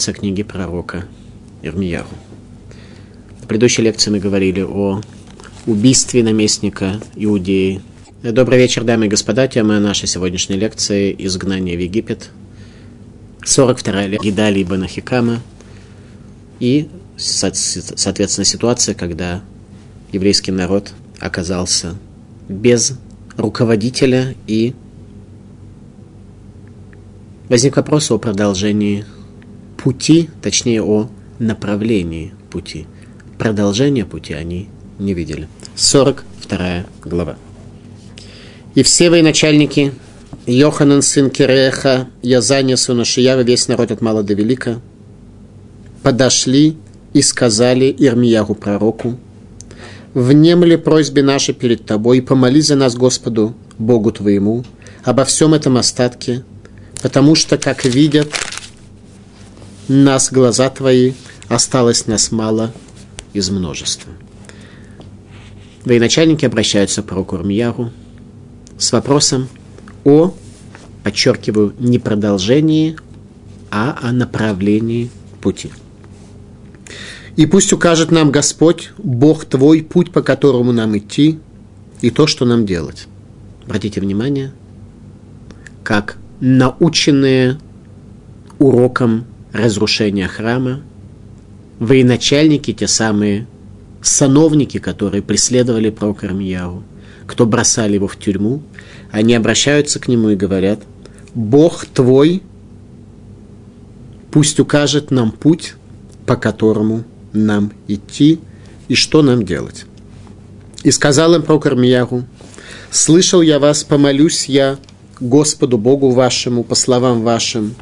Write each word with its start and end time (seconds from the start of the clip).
со 0.00 0.12
книги 0.12 0.42
пророка 0.42 1.04
Ирмияру. 1.62 2.06
В 3.42 3.46
предыдущей 3.46 3.82
лекции 3.82 4.10
мы 4.10 4.20
говорили 4.20 4.60
о 4.60 5.00
убийстве 5.66 6.22
наместника 6.22 7.00
Иудеи. 7.16 7.80
Добрый 8.22 8.58
вечер, 8.58 8.84
дамы 8.84 9.06
и 9.06 9.08
господа. 9.08 9.48
Тема 9.48 9.80
нашей 9.80 10.06
сегодняшней 10.06 10.56
лекции– 10.56 11.14
«Изгнание 11.18 11.76
в 11.76 11.80
Египет». 11.80 12.30
42-я 13.44 14.06
лекция 14.06 14.30
Гидали 14.30 14.62
Ибн 14.62 14.84
Ахикама. 14.84 15.40
И, 16.60 16.88
соответственно, 17.16 18.44
ситуация, 18.44 18.94
когда 18.94 19.42
еврейский 20.12 20.52
народ 20.52 20.92
оказался 21.20 21.96
без 22.48 22.98
руководителя 23.36 24.34
и 24.46 24.74
возник 27.48 27.76
вопрос 27.76 28.10
о 28.10 28.18
продолжении 28.18 29.04
пути, 29.78 30.28
точнее 30.42 30.82
о 30.82 31.08
направлении 31.38 32.34
пути. 32.50 32.86
Продолжение 33.38 34.04
пути 34.04 34.34
они 34.34 34.68
не 34.98 35.14
видели. 35.14 35.48
42 35.76 36.84
глава. 37.04 37.36
И 38.74 38.82
все 38.82 39.08
военачальники, 39.10 39.92
Йоханан, 40.46 41.02
сын 41.02 41.30
Киреха, 41.30 42.08
Язания, 42.22 42.76
сын 42.76 43.00
Ашиява, 43.00 43.40
весь 43.40 43.68
народ 43.68 43.90
от 43.90 44.00
мала 44.00 44.22
до 44.22 44.34
велика, 44.34 44.80
подошли 46.02 46.76
и 47.12 47.22
сказали 47.22 47.94
Ирмиягу 47.98 48.54
пророку, 48.54 49.18
внемли 50.14 50.76
просьбе 50.76 51.22
нашей 51.22 51.54
перед 51.54 51.86
тобой 51.86 52.18
и 52.18 52.20
помоли 52.22 52.60
за 52.60 52.76
нас 52.76 52.94
Господу, 52.94 53.54
Богу 53.78 54.10
твоему, 54.10 54.64
обо 55.04 55.24
всем 55.24 55.54
этом 55.54 55.76
остатке, 55.76 56.44
потому 57.02 57.34
что, 57.34 57.58
как 57.58 57.84
видят 57.84 58.28
нас 59.88 60.30
глаза 60.30 60.68
твои, 60.70 61.12
осталось 61.48 62.06
нас 62.06 62.30
мало 62.30 62.72
из 63.32 63.50
множества. 63.50 64.12
Военачальники 65.84 66.44
обращаются 66.44 67.02
к 67.02 67.06
пророку 67.06 67.36
Армияру 67.36 67.90
с 68.76 68.92
вопросом 68.92 69.48
о, 70.04 70.34
подчеркиваю, 71.02 71.74
не 71.78 71.98
продолжении, 71.98 72.96
а 73.70 73.98
о 74.02 74.12
направлении 74.12 75.10
пути. 75.40 75.70
И 77.36 77.46
пусть 77.46 77.72
укажет 77.72 78.10
нам 78.10 78.30
Господь, 78.30 78.90
Бог 78.98 79.44
твой, 79.44 79.82
путь, 79.82 80.10
по 80.10 80.22
которому 80.22 80.72
нам 80.72 80.98
идти, 80.98 81.38
и 82.00 82.10
то, 82.10 82.26
что 82.26 82.44
нам 82.44 82.66
делать. 82.66 83.06
Обратите 83.64 84.00
внимание, 84.00 84.52
как 85.82 86.16
наученные 86.40 87.58
уроком 88.58 89.24
разрушения 89.52 90.28
храма, 90.28 90.82
военачальники, 91.78 92.72
те 92.72 92.86
самые 92.86 93.46
сановники, 94.02 94.78
которые 94.78 95.22
преследовали 95.22 95.90
пророка 95.90 96.26
Армияу, 96.26 96.82
кто 97.26 97.46
бросали 97.46 97.94
его 97.94 98.08
в 98.08 98.16
тюрьму, 98.18 98.62
они 99.10 99.34
обращаются 99.34 100.00
к 100.00 100.08
нему 100.08 100.30
и 100.30 100.36
говорят, 100.36 100.80
Бог 101.34 101.86
твой 101.86 102.42
пусть 104.30 104.60
укажет 104.60 105.10
нам 105.10 105.30
путь, 105.30 105.74
по 106.26 106.36
которому 106.36 107.04
нам 107.32 107.72
идти 107.86 108.40
и 108.88 108.94
что 108.94 109.22
нам 109.22 109.44
делать. 109.44 109.84
И 110.82 110.90
сказал 110.90 111.34
им 111.34 111.42
про 111.42 111.58
Кармиягу, 111.58 112.24
«Слышал 112.90 113.42
я 113.42 113.58
вас, 113.58 113.84
помолюсь 113.84 114.46
я 114.46 114.78
Господу 115.20 115.78
Богу 115.78 116.10
вашему, 116.10 116.64
по 116.64 116.74
словам 116.74 117.22
вашим, 117.22 117.74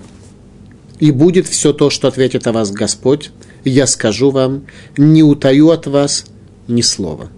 и 0.99 1.11
будет 1.11 1.47
все 1.47 1.73
то, 1.73 1.91
что 1.91 2.09
ответит 2.09 2.47
о 2.47 2.53
вас 2.53 2.71
Господь, 2.71 3.31
я 3.65 3.87
скажу 3.87 4.31
вам, 4.31 4.67
не 4.97 5.23
утаю 5.23 5.71
от 5.71 5.87
вас 5.87 6.25
ни 6.69 6.83
слова». 6.83 7.29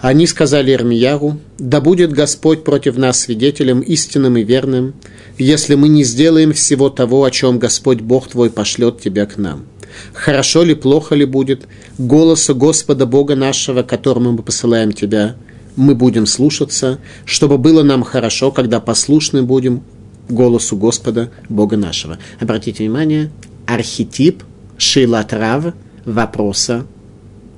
Они 0.00 0.28
сказали 0.28 0.72
Ирмияру, 0.72 1.38
«Да 1.58 1.80
будет 1.80 2.12
Господь 2.12 2.62
против 2.62 2.96
нас 2.96 3.20
свидетелем 3.20 3.80
истинным 3.80 4.36
и 4.36 4.44
верным, 4.44 4.94
если 5.38 5.74
мы 5.74 5.88
не 5.88 6.04
сделаем 6.04 6.52
всего 6.52 6.88
того, 6.88 7.24
о 7.24 7.30
чем 7.32 7.58
Господь 7.58 8.00
Бог 8.00 8.28
твой 8.28 8.50
пошлет 8.50 9.00
тебя 9.00 9.26
к 9.26 9.36
нам» 9.38 9.66
хорошо 10.12 10.62
ли, 10.62 10.74
плохо 10.74 11.14
ли 11.14 11.24
будет, 11.24 11.66
голоса 11.98 12.54
Господа 12.54 13.06
Бога 13.06 13.36
нашего, 13.36 13.82
которому 13.82 14.32
мы 14.32 14.42
посылаем 14.42 14.92
Тебя, 14.92 15.36
мы 15.76 15.94
будем 15.94 16.26
слушаться, 16.26 16.98
чтобы 17.24 17.58
было 17.58 17.82
нам 17.82 18.02
хорошо, 18.02 18.50
когда 18.50 18.80
послушны 18.80 19.42
будем 19.42 19.82
голосу 20.28 20.76
Господа 20.76 21.30
Бога 21.48 21.76
нашего. 21.76 22.18
Обратите 22.40 22.84
внимание, 22.84 23.30
архетип 23.66 24.42
Шилатрав 24.76 25.74
вопроса 26.04 26.86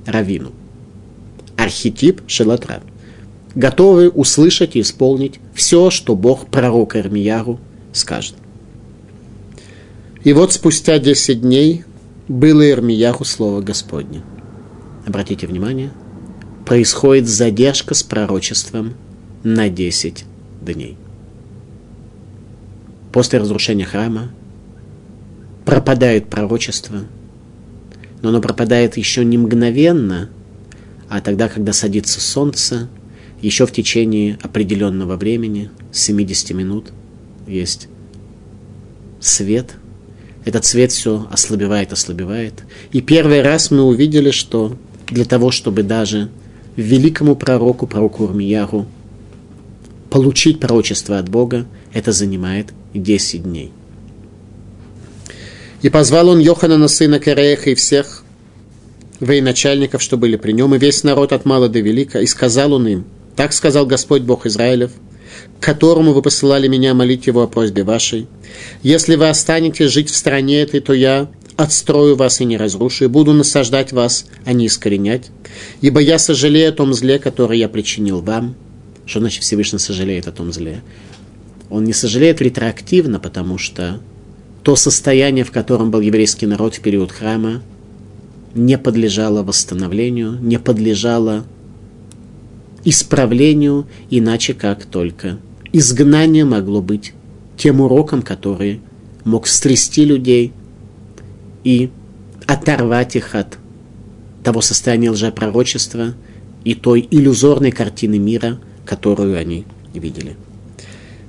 Равину. 0.05 0.51
Архетип 1.57 2.21
Шилатрав. 2.27 2.81
Готовы 3.55 4.09
услышать 4.09 4.75
и 4.75 4.81
исполнить 4.81 5.39
все, 5.53 5.89
что 5.89 6.15
Бог 6.15 6.47
пророка 6.47 6.99
Ирмияру 6.99 7.59
скажет. 7.93 8.35
И 10.23 10.33
вот 10.33 10.53
спустя 10.53 10.99
10 10.99 11.41
дней 11.41 11.83
было 12.27 12.69
Ирмияху 12.69 13.25
слово 13.25 13.61
Господне. 13.61 14.21
Обратите 15.05 15.47
внимание, 15.47 15.91
происходит 16.65 17.27
задержка 17.27 17.93
с 17.93 18.03
пророчеством 18.03 18.93
на 19.43 19.69
10 19.69 20.25
дней. 20.61 20.97
После 23.11 23.39
разрушения 23.39 23.85
храма 23.85 24.31
пропадает 25.65 26.29
пророчество, 26.29 26.99
но 28.21 28.29
оно 28.29 28.41
пропадает 28.41 28.97
еще 28.97 29.25
не 29.25 29.37
мгновенно, 29.37 30.29
а 31.09 31.21
тогда, 31.21 31.49
когда 31.49 31.73
садится 31.73 32.21
солнце, 32.21 32.89
еще 33.41 33.65
в 33.65 33.71
течение 33.71 34.37
определенного 34.41 35.17
времени, 35.17 35.71
70 35.91 36.51
минут, 36.51 36.91
есть 37.47 37.87
свет– 39.19 39.75
этот 40.43 40.65
цвет 40.65 40.91
все 40.91 41.27
ослабевает, 41.31 41.93
ослабевает. 41.93 42.63
И 42.91 43.01
первый 43.01 43.41
раз 43.41 43.69
мы 43.69 43.83
увидели, 43.83 44.31
что 44.31 44.75
для 45.07 45.25
того, 45.25 45.51
чтобы 45.51 45.83
даже 45.83 46.29
великому 46.75 47.35
пророку, 47.35 47.85
пророку 47.85 48.23
Урмияру, 48.23 48.87
получить 50.09 50.59
пророчество 50.59 51.19
от 51.19 51.29
Бога, 51.29 51.65
это 51.93 52.11
занимает 52.11 52.73
10 52.93 53.43
дней. 53.43 53.71
И 55.81 55.89
позвал 55.89 56.29
он 56.29 56.39
Йоханана, 56.39 56.87
сына 56.87 57.19
Кареха, 57.19 57.71
и 57.71 57.75
всех 57.75 58.23
военачальников, 59.19 60.01
что 60.01 60.17
были 60.17 60.35
при 60.35 60.51
нем, 60.51 60.75
и 60.75 60.79
весь 60.79 61.03
народ 61.03 61.31
от 61.31 61.45
мала 61.45 61.69
до 61.69 61.79
велика, 61.79 62.19
и 62.19 62.25
сказал 62.27 62.73
он 62.73 62.87
им, 62.87 63.05
так 63.35 63.53
сказал 63.53 63.85
Господь 63.85 64.21
Бог 64.21 64.45
Израилев– 64.45 64.91
которому 65.59 66.13
вы 66.13 66.21
посылали 66.21 66.67
меня 66.67 66.93
молить 66.93 67.27
его 67.27 67.43
о 67.43 67.47
просьбе 67.47 67.83
вашей. 67.83 68.27
Если 68.83 69.15
вы 69.15 69.29
останетесь 69.29 69.91
жить 69.91 70.09
в 70.09 70.15
стране 70.15 70.61
этой, 70.61 70.79
то 70.79 70.93
я 70.93 71.29
отстрою 71.55 72.15
вас 72.15 72.41
и 72.41 72.45
не 72.45 72.57
разрушу, 72.57 73.05
и 73.05 73.07
буду 73.07 73.33
насаждать 73.33 73.91
вас, 73.91 74.25
а 74.45 74.53
не 74.53 74.67
искоренять. 74.67 75.29
Ибо 75.81 75.99
я 75.99 76.17
сожалею 76.17 76.69
о 76.69 76.73
том 76.73 76.93
зле, 76.93 77.19
которое 77.19 77.59
я 77.59 77.69
причинил 77.69 78.21
вам. 78.21 78.55
Что 79.05 79.19
значит 79.19 79.43
Всевышний 79.43 79.79
сожалеет 79.79 80.27
о 80.27 80.31
том 80.31 80.51
зле? 80.51 80.81
Он 81.71 81.85
не 81.85 81.93
сожалеет 81.93 82.41
ретроактивно, 82.41 83.17
потому 83.17 83.57
что 83.57 84.01
то 84.61 84.75
состояние, 84.75 85.45
в 85.45 85.51
котором 85.51 85.89
был 85.89 86.01
еврейский 86.01 86.45
народ 86.45 86.75
в 86.75 86.81
период 86.81 87.13
храма, 87.13 87.61
не 88.53 88.77
подлежало 88.77 89.41
восстановлению, 89.41 90.37
не 90.41 90.59
подлежало 90.59 91.45
исправлению, 92.83 93.87
иначе 94.09 94.53
как 94.53 94.83
только 94.83 95.37
изгнание 95.71 96.43
могло 96.43 96.81
быть 96.81 97.13
тем 97.55 97.79
уроком, 97.79 98.21
который 98.21 98.81
мог 99.23 99.47
стрясти 99.47 100.03
людей 100.03 100.51
и 101.63 101.89
оторвать 102.47 103.15
их 103.15 103.33
от 103.33 103.57
того 104.43 104.59
состояния 104.59 105.11
лжепророчества 105.11 106.15
и 106.65 106.75
той 106.75 107.07
иллюзорной 107.09 107.71
картины 107.71 108.19
мира, 108.19 108.59
которую 108.85 109.37
они 109.37 109.65
видели. 109.93 110.35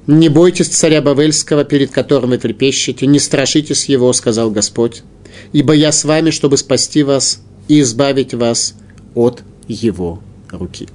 «Не 0.06 0.28
бойтесь 0.28 0.68
царя 0.68 1.00
Бавельского, 1.00 1.64
перед 1.64 1.90
которым 1.90 2.30
вы 2.30 2.38
трепещете, 2.38 3.06
не 3.06 3.18
страшитесь 3.18 3.86
его,— 3.86 4.12
сказал 4.14 4.50
Господь,— 4.50 5.02
ибо 5.52 5.74
я 5.74 5.92
с 5.92 6.04
вами, 6.04 6.30
чтобы 6.30 6.56
спасти 6.56 7.02
вас 7.02 7.40
и 7.68 7.80
избавить 7.80 8.34
вас 8.34 8.74
от 9.14 9.42
его 9.68 10.20
руки» 10.50 10.88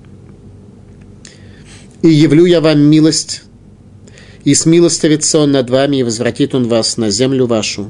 и 2.02 2.10
явлю 2.10 2.46
я 2.46 2.62
вам 2.62 2.80
милость, 2.80 3.44
и 4.44 4.54
смилостивится 4.54 5.40
он 5.40 5.52
над 5.52 5.70
вами, 5.70 5.98
и 5.98 6.04
возвратит 6.04 6.56
он 6.56 6.68
вас 6.68 6.98
на 6.98 7.10
землю 7.10 7.46
вашу. 7.48 7.90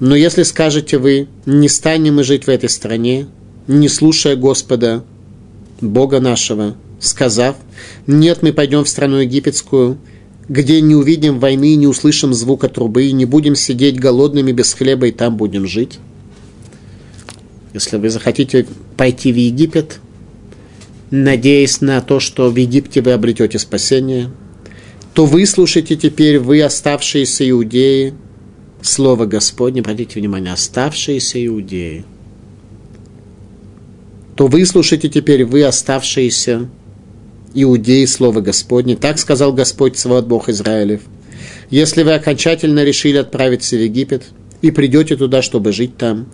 Но 0.00 0.14
если 0.14 0.42
скажете 0.42 0.98
вы, 0.98 1.28
не 1.46 1.68
станем 1.68 2.16
мы 2.16 2.24
жить 2.24 2.44
в 2.44 2.50
этой 2.50 2.68
стране, 2.68 3.26
не 3.66 3.88
слушая 3.88 4.36
Господа, 4.36 5.04
Бога 5.80 6.20
нашего, 6.20 6.76
сказав, 7.00 7.56
нет, 8.06 8.42
мы 8.42 8.52
пойдем 8.52 8.84
в 8.84 8.88
страну 8.88 9.18
египетскую, 9.18 9.98
где 10.52 10.82
не 10.82 10.94
увидим 10.94 11.40
войны, 11.40 11.76
не 11.76 11.86
услышим 11.86 12.34
звука 12.34 12.68
трубы, 12.68 13.10
не 13.10 13.24
будем 13.24 13.56
сидеть 13.56 13.98
голодными 13.98 14.52
без 14.52 14.74
хлеба, 14.74 15.06
и 15.06 15.10
там 15.10 15.38
будем 15.38 15.66
жить. 15.66 15.98
Если 17.72 17.96
вы 17.96 18.10
захотите 18.10 18.66
пойти 18.98 19.32
в 19.32 19.36
Египет, 19.36 19.98
надеясь 21.10 21.80
на 21.80 22.02
то, 22.02 22.20
что 22.20 22.50
в 22.50 22.56
Египте 22.56 23.00
вы 23.00 23.12
обретете 23.12 23.58
спасение, 23.58 24.30
то 25.14 25.24
выслушайте 25.24 25.96
теперь 25.96 26.38
вы, 26.38 26.60
оставшиеся 26.60 27.48
иудеи, 27.48 28.12
слово 28.82 29.24
Господне, 29.24 29.80
обратите 29.80 30.20
внимание, 30.20 30.52
оставшиеся 30.52 31.46
иудеи, 31.46 32.04
то 34.36 34.48
выслушайте 34.48 35.08
теперь 35.08 35.46
вы, 35.46 35.64
оставшиеся 35.64 36.56
иудеи, 36.56 36.81
слово 38.06 38.40
Господне. 38.40 38.96
Так 38.96 39.18
сказал 39.18 39.52
Господь, 39.52 39.98
Свод 39.98 40.26
Бог 40.26 40.48
Израилев. 40.48 41.02
Если 41.70 42.02
вы 42.02 42.14
окончательно 42.14 42.84
решили 42.84 43.16
отправиться 43.16 43.76
в 43.76 43.82
Египет– 43.82 44.24
и 44.62 44.70
придете 44.70 45.16
туда, 45.16 45.42
чтобы 45.42 45.72
жить 45.72 45.96
там, 45.98 46.26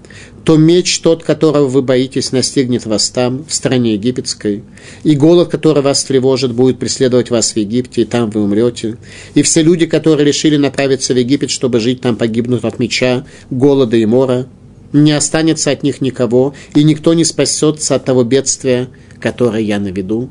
то 0.45 0.57
меч 0.57 1.01
тот, 1.01 1.25
которого 1.25 1.67
вы 1.67 1.83
боитесь, 1.83 2.31
настигнет 2.31 2.85
вас 2.87 3.09
там, 3.09 3.45
в 3.49 3.53
стране 3.53 3.95
египетской, 3.95 4.63
и 5.03 5.17
голод, 5.17 5.49
который 5.49 5.83
вас 5.83 6.05
тревожит, 6.05 6.53
будет 6.53 6.79
преследовать 6.79 7.31
вас 7.31 7.53
в 7.53 7.57
Египте, 7.57 8.03
и 8.03 8.05
там 8.05 8.31
вы 8.31 8.43
умрете. 8.43 8.99
И 9.35 9.43
все 9.43 9.63
люди, 9.63 9.87
которые 9.87 10.27
решили 10.27 10.59
направиться 10.59 11.15
в 11.15 11.17
Египет, 11.17 11.51
чтобы 11.51 11.81
жить 11.81 12.03
там, 12.03 12.17
погибнут 12.17 12.65
от 12.65 12.79
меча, 12.79 13.25
голода 13.51 13.97
и 13.97 14.05
мора. 14.05 14.47
Не 14.93 15.13
останется 15.13 15.71
от 15.71 15.83
них 15.83 16.01
никого, 16.01 16.55
и 16.75 16.83
никто 16.83 17.15
не 17.15 17.25
спасется 17.25 17.95
от 17.95 18.05
того 18.05 18.25
бедствия, 18.25 18.89
которое 19.21 19.63
я 19.63 19.79
наведу. 19.79 20.31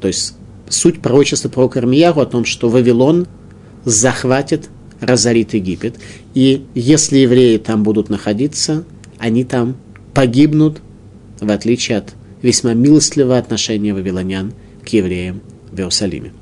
То 0.00 0.08
есть 0.08 0.34
суть 0.68 1.00
пророчества 1.00 1.48
про 1.48 1.68
Кармияру 1.68 2.20
о 2.20 2.26
том, 2.26 2.44
что 2.44 2.68
Вавилон 2.68 3.26
захватит 3.84 4.68
разорит 5.00 5.54
Египет. 5.54 5.96
И 6.34 6.66
если 6.74 7.18
евреи 7.18 7.58
там 7.58 7.82
будут 7.82 8.08
находиться, 8.08 8.84
они 9.18 9.44
там 9.44 9.76
погибнут, 10.14 10.80
в 11.40 11.50
отличие 11.50 11.98
от 11.98 12.14
весьма 12.42 12.74
милостливого 12.74 13.38
отношения 13.38 13.94
вавилонян 13.94 14.52
к 14.84 14.88
евреям 14.88 15.40
в 15.70 15.78
Иерусалиме. 15.78 16.32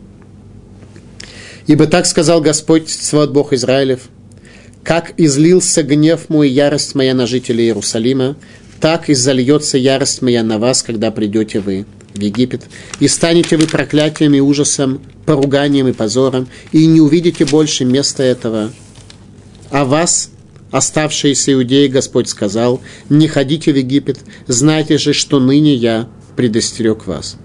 Ибо 1.67 1.87
так 1.87 2.07
сказал 2.07 2.41
Господь, 2.41 2.89
свой 2.89 3.29
Бог 3.29 3.53
Израилев, 3.53 4.09
как 4.85 5.15
излился 5.17 5.83
гнев 5.83 6.29
мой, 6.29 6.49
ярость 6.49 6.95
моя 6.95 7.13
на 7.15 7.27
жителей 7.27 7.65
Иерусалима, 7.65 8.37
так 8.81 9.11
и 9.11 9.15
зальется 9.15 9.79
ярость 9.79 10.23
моя 10.23 10.45
на 10.45 10.59
вас, 10.59 10.83
когда 10.83 11.11
придете 11.11 11.61
вы 11.61 11.87
в 12.17 12.23
Египет, 12.23 12.63
и 13.01 13.09
станете 13.09 13.57
вы 13.57 13.67
проклятием 13.67 14.35
и 14.35 14.41
ужасом, 14.41 15.01
поруганием 15.25 15.89
и 15.89 15.93
позором, 15.93 16.49
и 16.73 16.87
не 16.87 17.01
увидите 17.01 17.45
больше 17.45 17.85
места 17.85 18.23
этого. 18.23 18.73
А 19.71 19.85
вас, 19.85 20.31
оставшиеся 20.71 21.53
иудеи, 21.53 21.89
Господь 21.89 22.29
сказал, 22.29 22.81
не 23.09 23.29
ходите 23.29 23.73
в 23.73 23.77
Египет, 23.77 24.19
знайте 24.47 24.99
же, 24.99 25.13
что 25.13 25.41
ныне 25.41 25.75
я 25.75 26.09
предостерег 26.37 27.07
вас. 27.07 27.37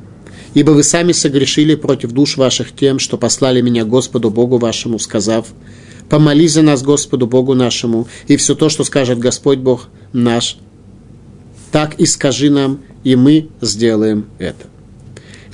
Ибо 0.53 0.71
вы 0.71 0.83
сами 0.83 1.13
согрешили 1.13 1.75
против 1.75 2.11
душ 2.11 2.37
ваших 2.37 2.75
тем, 2.75 2.99
что 2.99 3.17
послали 3.17 3.61
меня 3.61 3.85
Господу 3.85 4.29
Богу 4.29 4.57
вашему, 4.57 4.99
сказав, 4.99 5.47
помолись 6.09 6.53
за 6.53 6.61
нас 6.61 6.83
Господу 6.83 7.25
Богу 7.25 7.53
нашему, 7.53 8.07
и 8.27 8.35
все 8.35 8.53
то, 8.53 8.67
что 8.67 8.83
скажет 8.83 9.17
Господь 9.17 9.59
Бог 9.59 9.87
наш, 10.11 10.57
так 11.71 11.95
и 11.95 12.05
скажи 12.05 12.49
нам, 12.49 12.81
и 13.03 13.15
мы 13.15 13.49
сделаем 13.61 14.25
это. 14.37 14.67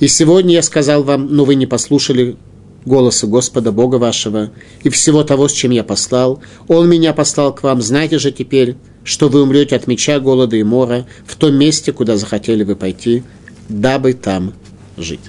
И 0.00 0.06
сегодня 0.06 0.54
я 0.54 0.62
сказал 0.62 1.02
вам, 1.02 1.34
но 1.34 1.44
вы 1.44 1.54
не 1.54 1.66
послушали 1.66 2.36
голоса 2.84 3.26
Господа 3.26 3.72
Бога 3.72 3.96
вашего 3.96 4.50
и 4.82 4.88
всего 4.88 5.24
того, 5.24 5.48
с 5.48 5.52
чем 5.52 5.72
я 5.72 5.84
послал. 5.84 6.40
Он 6.68 6.88
меня 6.88 7.12
послал 7.12 7.54
к 7.54 7.62
вам. 7.62 7.82
Знайте 7.82 8.18
же 8.18 8.30
теперь, 8.30 8.76
что 9.04 9.28
вы 9.28 9.42
умрете 9.42 9.76
от 9.76 9.86
меча, 9.86 10.20
голода 10.20 10.56
и 10.56 10.62
мора 10.62 11.06
в 11.26 11.36
том 11.36 11.54
месте, 11.54 11.92
куда 11.92 12.16
захотели 12.16 12.62
вы 12.62 12.76
пойти, 12.76 13.22
дабы 13.68 14.14
там 14.14 14.54
жить. 14.96 15.20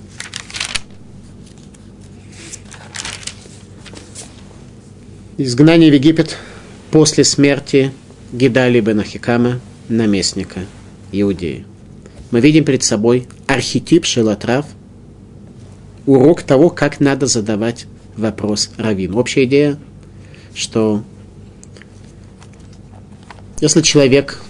Изгнание 5.38 5.90
в 5.90 5.94
Египет 5.94 6.38
после 6.92 7.24
смерти 7.24 7.94
Гидали 8.34 8.82
бен 8.82 9.00
Ахикама, 9.00 9.62
наместника 9.88 10.60
Иудеи 11.14 11.69
мы 12.32 12.42
видим 12.42 12.64
перед 12.64 12.84
собой 12.84 13.28
архетип 13.48 14.06
Шелатрав, 14.06 14.66
урок 16.06 16.44
того, 16.44 16.70
как 16.70 17.00
надо 17.00 17.26
задавать 17.26 17.86
вопрос 18.16 18.72
раввину. 18.78 19.18
Общая 19.18 19.46
идея, 19.46 19.80
что 20.54 21.04
если 23.62 23.82
человек 23.82 24.42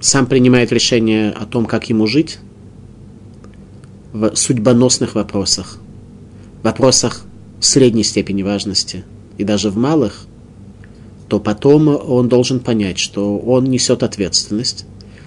сам 0.00 0.26
принимает 0.26 0.72
решение 0.72 1.30
о 1.30 1.46
том, 1.46 1.66
как 1.66 1.88
ему 1.88 2.06
жить, 2.06 2.38
в 4.12 4.34
судьбоносных 4.34 5.14
вопросах, 5.14 5.78
вопросах 6.62 7.24
средней 7.60 8.02
степени 8.02 8.42
важности 8.42 9.04
и 9.36 9.44
даже 9.44 9.70
в 9.70 9.76
малых, 9.76 10.26
то 11.28 11.38
потом 11.38 11.88
он 11.88 12.28
должен 12.28 12.60
понять, 12.60 12.98
что 12.98 13.36
он 13.38 13.64
несет 13.64 14.02
ответственность 14.02 14.86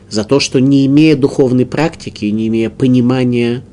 за 0.10 0.24
то, 0.24 0.40
что 0.40 0.60
не 0.60 0.86
имея 0.86 1.16
духовной 1.16 1.66
практики, 1.66 2.26
не 2.26 2.48
имея 2.48 2.70
понимания 2.70 3.64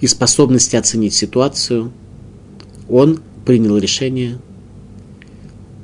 и 0.00 0.06
способности 0.06 0.76
оценить 0.76 1.14
ситуацию, 1.14 1.92
он 2.88 3.20
принял 3.44 3.76
решение. 3.76 4.38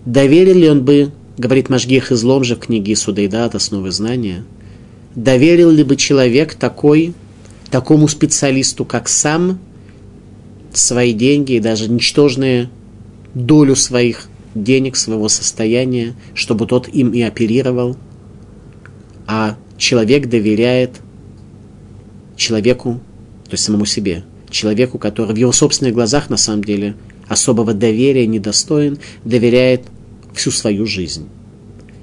Доверил 0.05 0.55
ли 0.55 0.69
он 0.69 0.85
бы, 0.85 1.13
говорит 1.39 1.69
Машгих 1.69 2.13
Излом 2.13 2.45
же 2.45 2.57
в 2.57 2.61
книге 2.61 2.97
Судайда 2.97 3.45
от 3.45 3.55
основы 3.55 3.91
знания, 3.91 4.45
доверил 5.15 5.71
ли 5.71 5.85
бы 5.85 5.97
человек 5.97 6.55
такой, 6.55 7.15
такому 7.71 8.09
специалисту, 8.09 8.85
как 8.85 9.09
сам, 9.09 9.59
свои 10.73 11.13
деньги 11.13 11.53
и 11.53 11.61
даже 11.61 11.91
ничтожную 11.91 12.71
долю 13.35 13.77
своих 13.77 14.29
денег, 14.55 14.97
своего 14.97 15.29
состояния, 15.29 16.15
чтобы 16.35 16.67
тот 16.67 16.89
им 16.89 17.13
и 17.13 17.23
оперировал, 17.23 17.97
а 19.27 19.57
человек 19.83 20.29
доверяет 20.29 21.01
человеку, 22.37 23.01
то 23.47 23.53
есть 23.53 23.65
самому 23.65 23.85
себе, 23.85 24.23
человеку, 24.49 24.97
который 24.97 25.35
в 25.35 25.37
его 25.37 25.51
собственных 25.51 25.93
глазах 25.93 26.31
на 26.31 26.37
самом 26.37 26.63
деле 26.63 26.95
особого 27.27 27.75
доверия 27.75 28.27
недостоин, 28.29 28.99
доверяет 29.25 29.83
всю 30.35 30.53
свою 30.53 30.87
жизнь. 30.87 31.29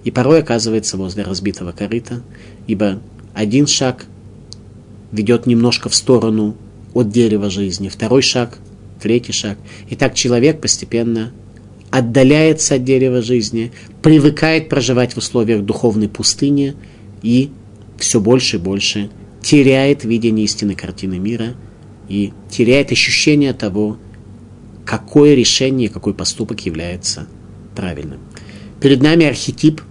И 0.03 0.11
порой 0.11 0.39
оказывается 0.39 0.97
возле 0.97 1.23
разбитого 1.23 1.71
корыта, 1.71 2.21
ибо 2.67 3.01
один 3.33 3.65
шаг 3.65 4.05
ведет 5.13 5.45
немножко 5.45 5.87
в 5.87 5.95
сторону 5.95 6.57
от 6.93 7.09
дерева 7.09 7.49
жизни, 7.49 7.87
второй 7.87 8.21
шаг, 8.21 8.57
третий 9.01 9.31
шаг. 9.31 9.57
И 9.89 9.95
так 9.95 10.15
человек 10.15 10.59
постепенно 10.59 11.31
отдаляется 11.91 12.75
от 12.75 12.83
дерева 12.83 13.21
жизни, 13.21 13.71
привыкает 14.01 14.67
проживать 14.67 15.13
в 15.13 15.17
условиях 15.17 15.63
духовной 15.63 16.09
пустыни 16.09 16.75
и 17.21 17.51
все 17.99 18.19
больше 18.19 18.57
и 18.57 18.59
больше 18.59 19.09
теряет 19.41 20.03
видение 20.03 20.45
истинной 20.45 20.75
картины 20.75 21.19
мира 21.19 21.55
и 22.07 22.33
теряет 22.49 22.91
ощущение 22.91 23.53
того, 23.53 23.97
какое 24.85 25.35
решение, 25.35 25.89
какой 25.89 26.13
поступок 26.13 26.65
является 26.65 27.27
правильным. 27.75 28.19
Перед 28.81 29.01
нами 29.01 29.25
архетип 29.25 29.81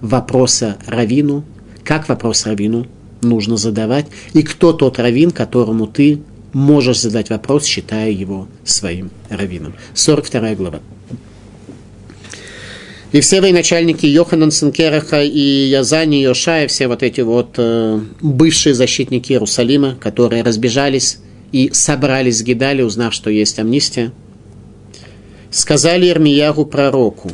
вопроса 0.00 0.76
равину, 0.86 1.44
как 1.84 2.08
вопрос 2.08 2.46
равину 2.46 2.86
нужно 3.22 3.56
задавать, 3.56 4.06
и 4.32 4.42
кто 4.42 4.72
тот 4.72 4.98
равин, 4.98 5.30
которому 5.30 5.86
ты 5.86 6.22
можешь 6.52 7.00
задать 7.00 7.30
вопрос, 7.30 7.64
считая 7.64 8.10
его 8.10 8.48
своим 8.64 9.10
раввином. 9.30 9.74
42 9.94 10.54
глава. 10.56 10.80
И 13.12 13.20
все 13.20 13.42
военачальники 13.42 14.06
Йоханан 14.06 14.50
Сенкераха 14.50 15.22
и 15.22 15.68
Язани 15.68 16.16
Йошая, 16.22 16.66
все 16.66 16.88
вот 16.88 17.02
эти 17.02 17.20
вот 17.20 17.56
э, 17.58 18.00
бывшие 18.22 18.74
защитники 18.74 19.32
Иерусалима, 19.32 19.96
которые 19.96 20.42
разбежались 20.42 21.18
и 21.52 21.70
собрались 21.74 22.40
в 22.40 22.44
Гидале, 22.44 22.86
узнав, 22.86 23.12
что 23.12 23.28
есть 23.28 23.58
амнистия, 23.58 24.12
сказали 25.50 26.08
Ирмияру 26.08 26.64
пророку, 26.64 27.30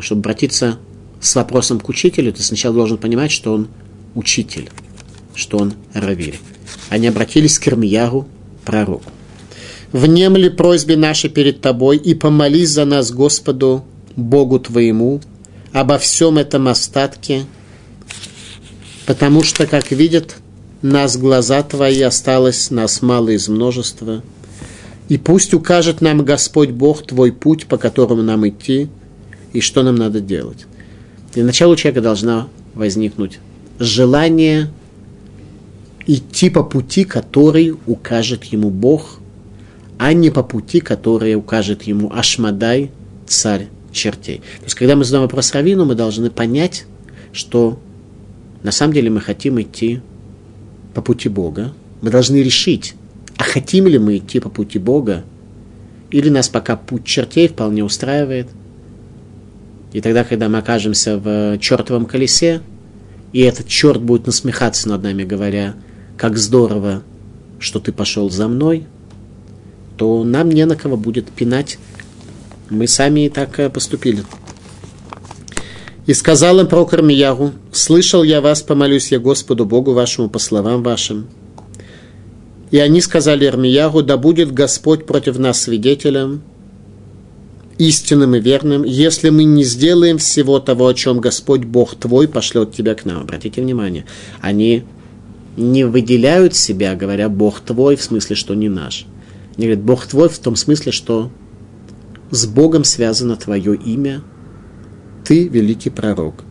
чтобы 0.00 0.22
обратиться 0.22 0.80
с 1.20 1.36
вопросом 1.36 1.78
к 1.78 1.88
учителю, 1.88 2.32
ты 2.32 2.42
сначала 2.42 2.74
должен 2.74 2.98
понимать, 2.98 3.30
что 3.30 3.52
он 3.52 3.68
учитель, 4.16 4.68
что 5.36 5.58
он 5.58 5.74
равиль. 5.92 6.40
Они 6.88 7.06
обратились 7.06 7.60
к 7.60 7.68
Ирмияру 7.68 8.26
пророку. 8.64 9.04
«Внемли 9.92 10.48
просьбе 10.48 10.96
нашей 10.96 11.30
перед 11.30 11.60
тобой 11.60 11.98
и 11.98 12.14
помолись 12.14 12.70
за 12.70 12.84
нас 12.84 13.12
Господу 13.12 13.84
Богу 14.16 14.58
твоему 14.60 15.20
обо 15.72 15.98
всем 15.98 16.38
этом 16.38 16.68
остатке, 16.68 17.44
потому 19.06 19.42
что, 19.42 19.66
как 19.66 19.90
видят 19.90 20.36
нас 20.82 21.16
глаза 21.16 21.62
Твои, 21.62 22.00
осталось 22.02 22.70
нас 22.70 23.02
мало 23.02 23.30
из 23.30 23.48
множества. 23.48 24.22
И 25.08 25.18
пусть 25.18 25.52
укажет 25.52 26.00
нам 26.00 26.24
Господь 26.24 26.70
Бог 26.70 27.06
Твой 27.06 27.32
путь, 27.32 27.66
по 27.66 27.76
которому 27.76 28.22
нам 28.22 28.48
идти, 28.48 28.88
и 29.52 29.60
что 29.60 29.82
нам 29.82 29.96
надо 29.96 30.20
делать. 30.20 30.66
Для 31.34 31.44
начала 31.44 31.72
у 31.72 31.76
человека 31.76 32.00
должна 32.00 32.48
возникнуть 32.74 33.38
желание 33.78 34.70
идти 36.06 36.50
по 36.50 36.62
пути, 36.62 37.04
который 37.04 37.74
укажет 37.86 38.44
ему 38.44 38.70
Бог, 38.70 39.18
а 39.98 40.12
не 40.12 40.30
по 40.30 40.42
пути, 40.42 40.80
который 40.80 41.34
укажет 41.34 41.82
ему 41.82 42.12
Ашмадай, 42.12 42.90
царь 43.26 43.68
чертей. 43.94 44.38
То 44.58 44.64
есть, 44.64 44.74
когда 44.74 44.96
мы 44.96 45.04
задаем 45.04 45.22
вопрос 45.22 45.52
Равину, 45.52 45.84
мы 45.84 45.94
должны 45.94 46.30
понять, 46.30 46.86
что 47.32 47.78
на 48.62 48.72
самом 48.72 48.92
деле 48.92 49.10
мы 49.10 49.20
хотим 49.20 49.60
идти 49.60 50.00
по 50.94 51.02
пути 51.02 51.28
Бога. 51.28 51.72
Мы 52.02 52.10
должны 52.10 52.36
решить, 52.36 52.94
а 53.36 53.44
хотим 53.44 53.86
ли 53.86 53.98
мы 53.98 54.18
идти 54.18 54.40
по 54.40 54.50
пути 54.50 54.78
Бога, 54.78 55.24
или 56.10 56.28
нас 56.28 56.48
пока 56.48 56.76
путь 56.76 57.04
чертей 57.04 57.48
вполне 57.48 57.82
устраивает. 57.82 58.48
И 59.92 60.00
тогда, 60.00 60.24
когда 60.24 60.48
мы 60.48 60.58
окажемся 60.58 61.18
в 61.18 61.58
чертовом 61.58 62.06
колесе, 62.06 62.60
и 63.32 63.40
этот 63.40 63.68
черт 63.68 64.00
будет 64.00 64.26
насмехаться 64.26 64.88
над 64.88 65.02
нами, 65.02 65.24
говоря, 65.24 65.74
как 66.16 66.36
здорово, 66.36 67.02
что 67.58 67.80
ты 67.80 67.92
пошел 67.92 68.30
за 68.30 68.46
мной, 68.46 68.86
то 69.96 70.24
нам 70.24 70.50
не 70.50 70.64
на 70.66 70.76
кого 70.76 70.96
будет 70.96 71.30
пинать. 71.30 71.78
Мы 72.74 72.86
сами 72.86 73.26
и 73.26 73.28
так 73.28 73.58
э, 73.60 73.70
поступили. 73.70 74.24
И 76.06 76.12
сказал 76.12 76.60
им 76.60 76.66
про 76.66 76.84
Кармиягу, 76.84 77.52
«Слышал 77.72 78.22
я 78.22 78.40
вас, 78.40 78.62
помолюсь 78.62 79.10
я 79.10 79.18
Господу 79.18 79.64
Богу 79.64 79.92
вашему 79.92 80.28
по 80.28 80.38
словам 80.38 80.82
вашим». 80.82 81.28
И 82.70 82.78
они 82.78 83.00
сказали 83.00 83.46
Армиягу, 83.46 84.02
«Да 84.02 84.16
будет 84.16 84.52
Господь 84.52 85.06
против 85.06 85.38
нас 85.38 85.62
свидетелем, 85.62 86.42
истинным 87.78 88.34
и 88.34 88.40
верным, 88.40 88.84
если 88.84 89.30
мы 89.30 89.44
не 89.44 89.64
сделаем 89.64 90.18
всего 90.18 90.60
того, 90.60 90.88
о 90.88 90.94
чем 90.94 91.20
Господь 91.20 91.64
Бог 91.64 91.94
твой 91.94 92.28
пошлет 92.28 92.72
тебя 92.72 92.94
к 92.94 93.04
нам. 93.04 93.22
Обратите 93.22 93.62
внимание, 93.62 94.04
они 94.40 94.84
не 95.56 95.84
выделяют 95.84 96.54
себя, 96.54 96.94
говоря 96.94 97.28
Бог 97.28 97.60
твой, 97.60 97.96
в 97.96 98.02
смысле, 98.02 98.36
что 98.36 98.54
не 98.54 98.68
наш. 98.68 99.06
Они 99.56 99.66
говорят 99.66 99.84
Бог 99.84 100.06
твой 100.06 100.28
в 100.28 100.38
том 100.38 100.56
смысле, 100.56 100.92
что 100.92 101.30
с 102.34 102.46
Богом 102.46 102.84
связано 102.84 103.36
твое 103.36 103.74
имя, 103.76 104.22
ты 105.24 105.48
великий 105.48 105.90
пророк. 105.90 106.44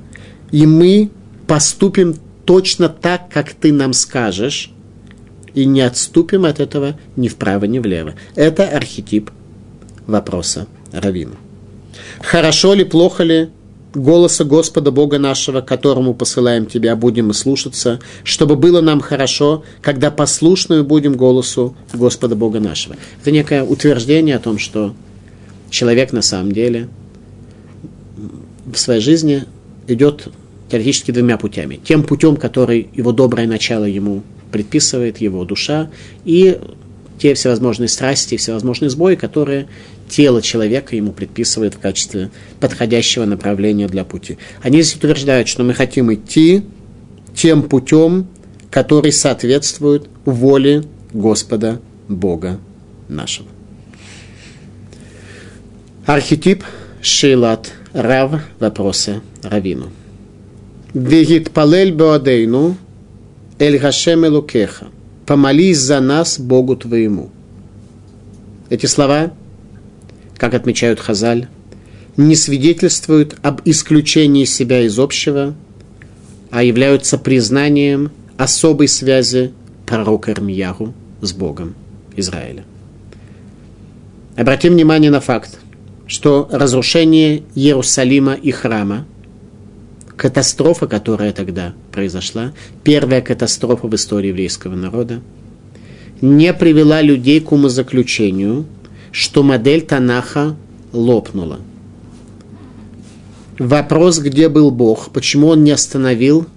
И 0.52 0.66
мы 0.66 1.12
поступим 1.46 2.16
точно 2.46 2.90
так, 2.90 3.30
как 3.30 3.54
ты 3.54 3.72
нам 3.72 3.94
скажешь, 3.94 4.72
и 5.54 5.66
не 5.66 5.82
отступим 5.82 6.46
от 6.46 6.60
этого 6.60 6.96
ни 7.16 7.28
вправо, 7.28 7.66
ни 7.66 7.80
влево. 7.80 8.16
Это 8.36 8.68
архетип 8.68 9.30
вопроса 10.08 10.68
Равину. 10.92 11.36
Хорошо 12.22 12.74
ли, 12.74 12.84
плохо 12.84 13.24
ли 13.24 13.50
голоса 13.94 14.44
Господа 14.44 14.90
Бога 14.92 15.20
нашего, 15.20 15.62
которому 15.62 16.16
посылаем 16.16 16.66
Тебя, 16.66 16.96
будем 16.96 17.28
мы 17.28 17.34
слушаться, 17.34 18.00
чтобы 18.24 18.56
было 18.56 18.82
нам 18.82 19.02
хорошо, 19.02 19.64
когда 19.82 20.10
послушны 20.10 20.82
будем 20.82 21.16
голосу 21.16 21.76
Господа 21.94 22.36
Бога 22.36 22.60
нашего. 22.60 22.96
Это 23.22 23.32
некое 23.32 23.64
утверждение 23.64 24.38
о 24.38 24.40
том, 24.40 24.58
что 24.58 24.96
человек 25.74 26.14
на 26.14 26.22
самом 26.22 26.52
деле 26.52 26.88
в 28.72 28.78
своей 28.78 29.02
жизни 29.02 29.44
идет 29.88 30.28
теоретически 30.70 31.12
двумя 31.12 31.38
путями. 31.38 31.80
Тем 31.84 32.04
путем, 32.04 32.38
который 32.38 32.88
его 32.94 33.12
доброе 33.12 33.48
начало 33.48 33.86
ему 33.86 34.22
предписывает, 34.52 35.18
его 35.18 35.44
душа, 35.46 35.90
и 36.26 36.60
те 37.18 37.34
всевозможные 37.34 37.88
страсти, 37.88 38.38
всевозможные 38.38 38.92
сбои, 38.92 39.16
которые 39.16 39.68
тело 40.08 40.42
человека 40.42 40.96
ему 40.96 41.12
предписывает 41.12 41.74
в 41.74 41.80
качестве 41.80 42.30
подходящего 42.60 43.26
направления 43.26 43.88
для 43.88 44.04
пути. 44.04 44.38
Они 44.62 44.82
здесь 44.82 44.96
утверждают, 44.96 45.48
что 45.48 45.64
мы 45.64 45.74
хотим 45.74 46.14
идти 46.14 46.64
тем 47.36 47.64
путем, 47.64 48.28
который 48.70 49.12
соответствует 49.12 50.08
воле 50.26 50.84
Господа 51.14 51.82
Бога 52.08 52.60
нашего. 53.08 53.48
Архетип 56.06 56.64
Шейлат 57.02 57.72
Рав 57.94 58.42
вопросы 58.60 59.22
Равину. 59.42 59.90
Вегит 60.94 61.52
палель 61.52 61.92
беодейну 61.92 62.78
эль 63.60 63.80
Хашем 63.80 64.26
элукеха. 64.26 64.88
Помолись 65.26 65.80
за 65.80 66.00
нас 66.02 66.40
Богу 66.40 66.76
твоему. 66.76 67.30
Эти 68.70 68.86
слова 68.86 69.32
как 70.44 70.54
отмечают 70.54 71.00
Хазаль, 71.00 71.48
не 72.18 72.36
свидетельствуют 72.36 73.38
об 73.44 73.62
исключении 73.64 74.44
себя 74.44 74.82
из 74.82 75.00
общего, 75.00 75.56
а 76.52 76.64
являются 76.64 77.18
признанием 77.18 78.12
особой 78.38 78.90
связи 78.90 79.54
пророка 79.86 80.32
Ирмияру 80.32 80.94
с 81.22 81.32
Богом 81.32 81.76
Израиля. 82.18 82.66
Обратим 84.36 84.74
внимание 84.74 85.12
на 85.12 85.22
факт, 85.22 85.60
что 86.14 86.48
разрушение 86.52 87.42
Иерусалима 87.56 88.36
и 88.36 88.52
храма, 88.52 89.06
катастрофа, 90.16 90.86
которая 90.88 91.34
тогда 91.34 91.74
произошла, 91.92 92.54
первая 92.84 93.22
катастрофа 93.22 93.88
в 93.88 93.96
истории 93.96 94.28
еврейского 94.28 94.76
народа, 94.76 95.22
не 96.22 96.54
привела 96.54 97.02
людей 97.02 97.40
к 97.40 97.52
умозаключению– 97.52 98.66
что 99.14 99.44
модель 99.44 99.82
Танаха 99.82 100.58
лопнула. 100.92 101.60
Вопрос, 103.60 104.18
где 104.18 104.50
был 104.50 104.72
Бог, 104.72 105.12
почему 105.12 105.50
он 105.50 105.64
не 105.64 105.70
остановил 105.70 106.48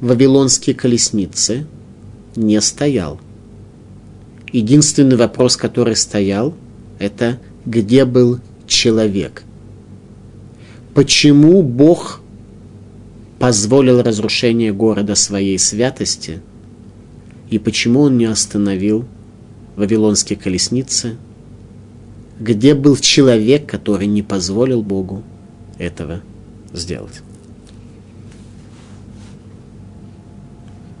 вавилонские 0.00 0.76
колесницы, 0.76 1.66
не 2.36 2.60
стоял. 2.60 3.20
Единственный 4.52 5.16
вопрос, 5.16 5.56
который 5.56 5.96
стоял, 5.96 6.54
это 7.00 7.40
где 7.66 8.04
был 8.04 8.38
человек. 8.66 9.42
Почему 10.94 11.62
Бог 11.62 12.20
позволил 13.38 14.02
разрушение 14.02 14.72
города 14.72 15.14
своей 15.14 15.58
святости, 15.58 16.40
и 17.50 17.58
почему 17.58 18.00
он 18.00 18.16
не 18.16 18.26
остановил 18.26 19.04
вавилонские 19.76 20.38
колесницы– 20.38 21.16
где 22.38 22.74
был 22.74 22.96
человек, 22.96 23.66
который 23.66 24.06
не 24.06 24.22
позволил 24.22 24.82
Богу 24.82 25.22
этого 25.78 26.20
сделать. 26.72 27.22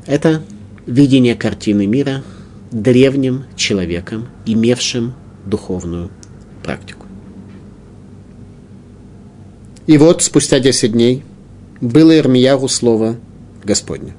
Это 0.06 0.42
видение 0.86 1.34
картины 1.34 1.86
мира 1.86 2.22
древним 2.70 3.44
человеком, 3.56 4.28
имевшим 4.46 5.14
духовную 5.46 6.10
практику. 6.62 7.03
И 9.86 9.98
вот 9.98 10.22
спустя 10.22 10.60
10 10.60 10.92
дней 10.92 11.22
было 11.80 12.16
Ирмияру 12.16 12.68
слово 12.68 13.16
Господне. 13.62 14.14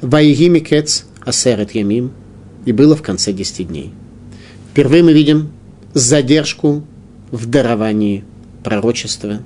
Ваиги 0.00 0.48
Микец 0.48 1.04
Асерет 1.20 1.72
Ямим, 1.72 2.12
и 2.64 2.72
было 2.72 2.96
в 2.96 3.02
конце 3.02 3.32
10 3.32 3.68
дней. 3.68 3.92
Впервые 4.70 5.02
мы 5.02 5.12
видим 5.12 5.50
задержку 5.92 6.84
в 7.30 7.46
даровании 7.46 8.24
пророчества. 8.64 9.42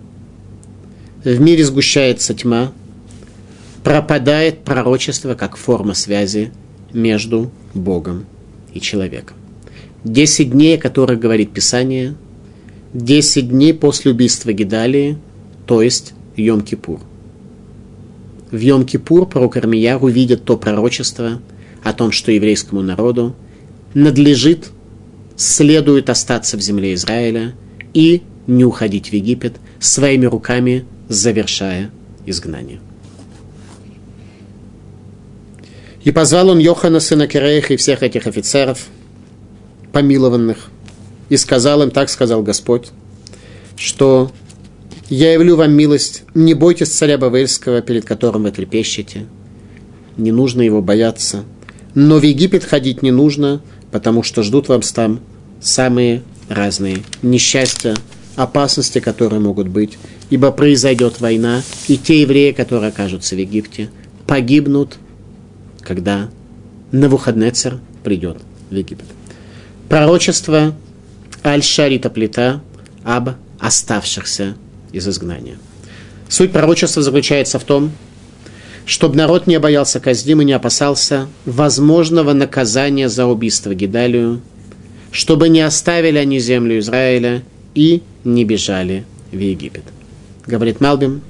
В 1.24 1.40
мире 1.40 1.64
сгущается 1.64 2.34
тьма, 2.34 2.72
пропадает 3.82 4.64
пророчество 4.64 5.34
как 5.34 5.56
форма 5.56 5.94
связи 5.94 6.52
между 6.92 7.50
Богом 7.72 8.26
и 8.72 8.80
человеком. 8.80 9.36
Десять 10.04 10.50
дней, 10.50 10.76
о 10.76 10.80
которых 10.80 11.18
говорит 11.18 11.52
Писание, 11.52 12.14
десять 12.94 13.50
дней 13.50 13.74
после 13.74 14.12
убийства 14.12 14.52
Гедалии, 14.52 15.18
то 15.66 15.82
есть 15.82 16.14
Йом-Кипур. 16.36 17.00
В 18.50 18.56
Йом-Кипур 18.56 19.26
пророк 19.26 19.56
Армияр 19.56 20.02
увидит 20.02 20.44
то 20.44 20.56
пророчество 20.56 21.40
о 21.82 21.92
том, 21.92 22.12
что 22.12 22.32
еврейскому 22.32 22.80
народу 22.82 23.34
надлежит 23.92 24.70
следует 25.36 26.08
остаться 26.08 26.56
в 26.56 26.60
земле 26.60 26.94
Израиля 26.94 27.54
и 27.92 28.22
не 28.46 28.64
уходить 28.64 29.08
в 29.08 29.12
Египет, 29.12 29.56
своими 29.80 30.26
руками 30.26 30.84
завершая 31.08 31.90
изгнание. 32.26 32.80
И 36.04 36.12
позвал 36.12 36.50
он 36.50 36.58
Йохана, 36.58 37.00
сына 37.00 37.26
Киреиха, 37.26 37.74
и 37.74 37.76
всех 37.76 38.02
этих 38.02 38.26
офицеров, 38.26 38.86
помилованных, 39.92 40.70
и 41.34 41.36
сказал 41.36 41.82
им, 41.82 41.90
так 41.90 42.08
сказал 42.10 42.42
Господь, 42.42 42.90
что 43.76 44.30
я 45.08 45.32
явлю 45.32 45.56
вам 45.56 45.72
милость, 45.72 46.22
не 46.34 46.54
бойтесь 46.54 46.90
царя 46.90 47.18
Бавельского, 47.18 47.82
перед 47.82 48.04
которым 48.04 48.44
вы 48.44 48.52
трепещете. 48.52 49.26
не 50.16 50.30
нужно 50.30 50.62
его 50.62 50.80
бояться. 50.80 51.42
Но 51.94 52.18
в 52.18 52.22
Египет 52.22 52.62
ходить 52.62 53.02
не 53.02 53.10
нужно, 53.10 53.62
потому 53.90 54.22
что 54.22 54.44
ждут 54.44 54.68
вас 54.68 54.92
там 54.92 55.20
самые 55.60 56.22
разные 56.48 56.98
несчастья, 57.22 57.96
опасности, 58.36 59.00
которые 59.00 59.40
могут 59.40 59.66
быть, 59.66 59.98
ибо 60.30 60.52
произойдет 60.52 61.20
война, 61.20 61.62
и 61.88 61.96
те 61.96 62.20
евреи, 62.20 62.52
которые 62.52 62.90
окажутся 62.90 63.34
в 63.34 63.38
Египте, 63.38 63.90
погибнут, 64.28 64.98
когда 65.80 66.30
Навуходнецер 66.92 67.80
придет 68.04 68.36
в 68.70 68.74
Египет. 68.74 69.06
Пророчество 69.88 70.74
Аль-Шарита 71.44 72.10
Плита 72.10 72.62
об 73.04 73.30
оставшихся 73.58 74.54
из 74.92 75.06
изгнания. 75.06 75.58
Суть 76.28 76.52
пророчества 76.52 77.02
заключается 77.02 77.58
в 77.58 77.64
том, 77.64 77.92
чтобы 78.86 79.16
народ 79.16 79.46
не 79.46 79.58
боялся 79.58 80.00
казним 80.00 80.42
и 80.42 80.44
не 80.44 80.52
опасался 80.52 81.28
возможного 81.44 82.32
наказания 82.32 83.08
за 83.08 83.26
убийство 83.26 83.74
Гидалию, 83.74 84.40
чтобы 85.10 85.48
не 85.48 85.60
оставили 85.60 86.18
они 86.18 86.38
землю 86.38 86.78
Израиля 86.78 87.42
и 87.74 88.02
не 88.24 88.44
бежали 88.44 89.04
в 89.30 89.38
Египет. 89.38 89.84
Говорит 90.46 90.80
Малбим, 90.80 91.22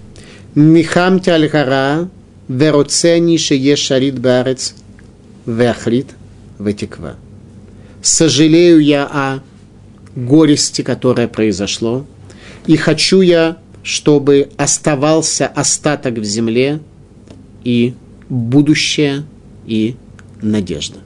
Михам 0.55 1.21
тяльхара 1.21 2.09
вероцени 2.49 3.37
шее 3.37 4.13
барец 4.13 4.75
вехрит 5.47 6.09
вытеква. 6.59 7.17
Сожалею 8.03 8.81
я 8.81 9.05
о 9.05 9.41
горести, 10.17 10.83
которое 10.83 11.29
произошло, 11.29 12.07
и 12.67 12.77
хочу 12.77 13.21
я, 13.21 13.59
чтобы 13.83 14.51
оставался 14.57 15.47
остаток 15.47 16.15
в 16.15 16.25
земле 16.25 16.81
и 17.65 17.95
будущее 18.29 19.25
и 19.67 19.97
надежда, 20.41 20.99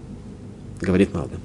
говорит 0.80 1.12
Малбим 1.14 1.40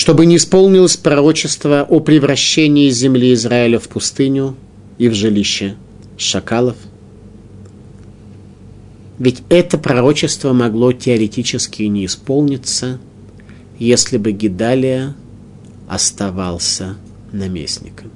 чтобы 0.00 0.24
не 0.24 0.36
исполнилось 0.36 0.96
пророчество 0.96 1.86
о 1.86 2.00
превращении 2.00 2.88
земли 2.88 3.34
Израиля 3.34 3.78
в 3.78 3.86
пустыню 3.88 4.56
и 4.96 5.10
в 5.10 5.14
жилище 5.14 5.76
шакалов. 6.16 6.76
Ведь 9.18 9.42
это 9.50 9.76
пророчество 9.76 10.54
могло 10.54 10.94
теоретически 10.94 11.82
не 11.82 12.06
исполниться, 12.06 12.98
если 13.78 14.16
бы 14.16 14.32
Гидалия 14.32 15.14
оставался 15.90 16.96
наместником. 17.32 18.12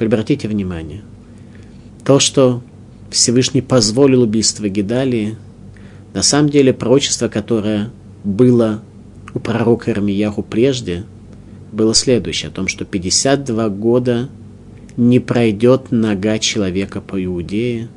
Обратите 0.00 0.48
внимание, 0.48 1.02
то, 2.02 2.18
что 2.18 2.62
Всевышний 3.10 3.60
позволил 3.60 4.22
убийство 4.22 4.68
Гидалии, 4.70 5.36
на 6.14 6.22
самом 6.22 6.48
деле 6.48 6.72
пророчество, 6.72 7.28
которое 7.28 7.90
было 8.24 8.82
у 9.34 9.38
пророка 9.38 9.90
Ирмияху 9.90 10.42
прежде 10.42 11.04
было 11.72 11.94
следующее, 11.94 12.48
о 12.48 12.52
том, 12.52 12.68
что 12.68 12.86
52 12.86 13.68
года 13.68 14.30
не 14.96 15.20
пройдет 15.20 15.90
нога 15.90 16.38
человека 16.38 17.02
по 17.02 17.22
Иудее. 17.22 17.88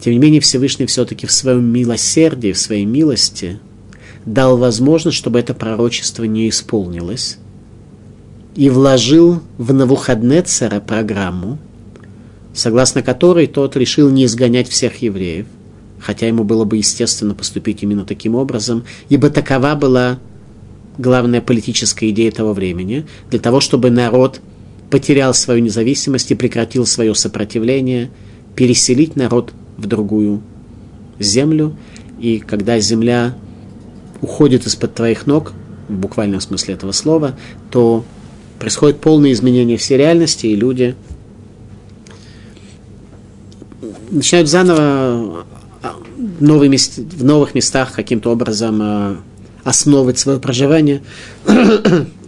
Тем 0.00 0.12
не 0.12 0.18
менее, 0.18 0.42
Всевышний 0.42 0.84
все-таки 0.84 1.26
в 1.26 1.32
своем 1.32 1.64
милосердии, 1.64 2.52
в 2.52 2.58
своей 2.58 2.84
милости 2.84 3.58
дал 4.26 4.58
возможность, 4.58 5.16
чтобы 5.16 5.38
это 5.38 5.54
пророчество 5.54 6.24
не 6.24 6.48
исполнилось, 6.48 7.38
и 8.56 8.68
вложил 8.68 9.40
в 9.56 9.72
Навуходнецера 9.72 10.80
программу, 10.80 11.58
согласно 12.52 13.02
которой 13.02 13.46
тот 13.46 13.76
решил 13.76 14.10
не 14.10 14.24
изгонять 14.24 14.68
всех 14.68 15.00
евреев, 15.02 15.46
хотя 16.00 16.26
ему 16.26 16.42
было 16.42 16.64
бы 16.64 16.78
естественно 16.78 17.34
поступить 17.34 17.82
именно 17.82 18.04
таким 18.04 18.34
образом, 18.34 18.84
ибо 19.08 19.30
такова 19.30 19.74
была 19.74 20.18
главная 20.98 21.40
политическая 21.40 22.10
идея 22.10 22.32
того 22.32 22.52
времени, 22.52 23.06
для 23.30 23.38
того, 23.38 23.60
чтобы 23.60 23.90
народ 23.90 24.40
потерял 24.90 25.34
свою 25.34 25.62
независимость 25.62 26.30
и 26.30 26.34
прекратил 26.34 26.86
свое 26.86 27.14
сопротивление, 27.14 28.10
переселить 28.54 29.16
народ 29.16 29.52
в 29.76 29.86
другую 29.86 30.40
землю, 31.18 31.76
и 32.18 32.38
когда 32.38 32.78
земля 32.80 33.36
уходит 34.20 34.66
из-под 34.66 34.94
твоих 34.94 35.26
ног, 35.26 35.52
в 35.88 35.94
буквальном 35.94 36.40
смысле 36.40 36.74
этого 36.74 36.92
слова, 36.92 37.36
то 37.70 38.04
происходит 38.58 39.00
полное 39.00 39.32
изменение 39.32 39.76
всей 39.76 39.98
реальности, 39.98 40.46
и 40.46 40.56
люди 40.56 40.96
начинают 44.10 44.48
заново 44.48 45.44
новые 46.40 46.68
мест, 46.68 46.98
в 46.98 47.24
новых 47.24 47.54
местах 47.54 47.92
каким-то 47.92 48.30
образом 48.30 48.80
э, 48.82 49.16
основывать 49.64 50.18
свое 50.18 50.38
проживание. 50.38 51.02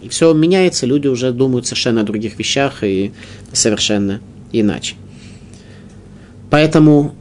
и 0.01 0.09
все 0.09 0.33
меняется, 0.33 0.85
люди 0.85 1.07
уже 1.07 1.31
думают 1.31 1.65
совершенно 1.65 2.01
о 2.01 2.03
других 2.03 2.37
вещах 2.37 2.83
и 2.83 3.11
совершенно 3.51 4.21
иначе. 4.51 4.95
Поэтому 6.49 7.15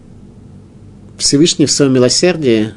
Всевышний 1.19 1.67
в 1.67 1.73
своем 1.73 1.93
милосердии 1.93 2.73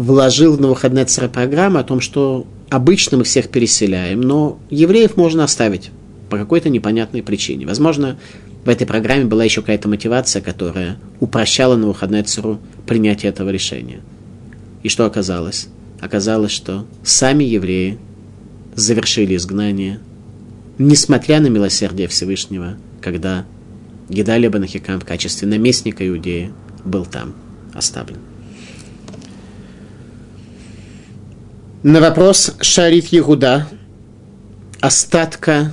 вложил 0.00 0.56
в 0.56 0.60
выходные 0.60 1.04
царя 1.04 1.28
программу 1.28 1.78
о 1.78 1.84
том, 1.84 2.00
что 2.00 2.46
обычно 2.70 3.18
мы 3.18 3.24
всех 3.24 3.50
переселяем, 3.50 4.22
но 4.22 4.58
евреев 4.70 5.18
можно 5.18 5.44
оставить 5.44 5.90
по 6.30 6.38
какой-то 6.38 6.70
непонятной 6.70 7.22
причине. 7.22 7.66
Возможно, 7.66 8.18
в 8.64 8.68
этой 8.70 8.86
программе 8.86 9.26
была 9.26 9.44
еще 9.44 9.60
какая-то 9.60 9.88
мотивация, 9.88 10.40
которая 10.40 10.96
упрощала 11.20 11.76
на 11.76 11.86
выходные 11.86 12.22
цару 12.22 12.58
принятие 12.86 13.28
этого 13.28 13.50
решения. 13.50 14.00
И 14.82 14.88
что 14.88 15.04
оказалось? 15.04 15.68
Оказалось, 16.00 16.52
что 16.52 16.86
сами 17.02 17.44
евреи 17.44 17.98
завершили 18.74 19.36
изгнание, 19.36 20.00
несмотря 20.78 21.40
на 21.40 21.48
милосердие 21.48 22.08
Всевышнего, 22.08 22.78
когда 23.02 23.44
Гедалия 24.08 24.48
Банахикам 24.48 24.98
в 24.98 25.04
качестве 25.04 25.46
наместника 25.46 26.08
Иудеи 26.08 26.52
был 26.86 27.04
там 27.04 27.34
оставлен. 27.74 28.29
На 31.82 32.00
вопрос 32.00 32.56
Шарит 32.60 33.06
Егуда, 33.06 33.66
остатка 34.80 35.72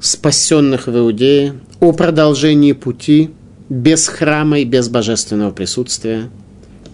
спасенных 0.00 0.86
в 0.86 0.96
Иудее, 0.96 1.58
о 1.80 1.92
продолжении 1.92 2.70
пути 2.70 3.30
без 3.68 4.06
храма 4.06 4.60
и 4.60 4.64
без 4.64 4.88
божественного 4.88 5.50
присутствия, 5.50 6.30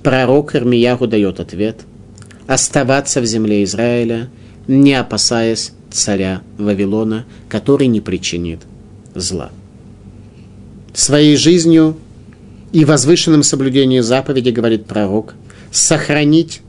пророк 0.02 0.56
Ирмиягу 0.56 1.06
дает 1.06 1.40
ответ– 1.40 1.82
оставаться 2.46 3.20
в 3.20 3.26
земле 3.26 3.64
Израиля, 3.64 4.30
не 4.66 4.94
опасаясь 4.94 5.72
царя 5.90 6.40
Вавилона, 6.56 7.26
который 7.50 7.86
не 7.86 8.00
причинит 8.00 8.60
зла. 9.14 9.50
Своей 10.94 11.36
жизнью 11.36 11.98
и 12.72 12.86
возвышенным 12.86 13.42
соблюдением 13.42 14.02
заповеди, 14.02 14.48
говорит 14.48 14.86
пророк, 14.86 15.34
сохранить 15.70 16.62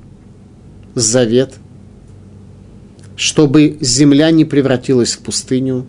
завет, 0.94 1.54
чтобы 3.16 3.78
земля 3.82 4.32
не 4.32 4.46
превратилась 4.46 5.14
в 5.14 5.20
пустыню, 5.20 5.86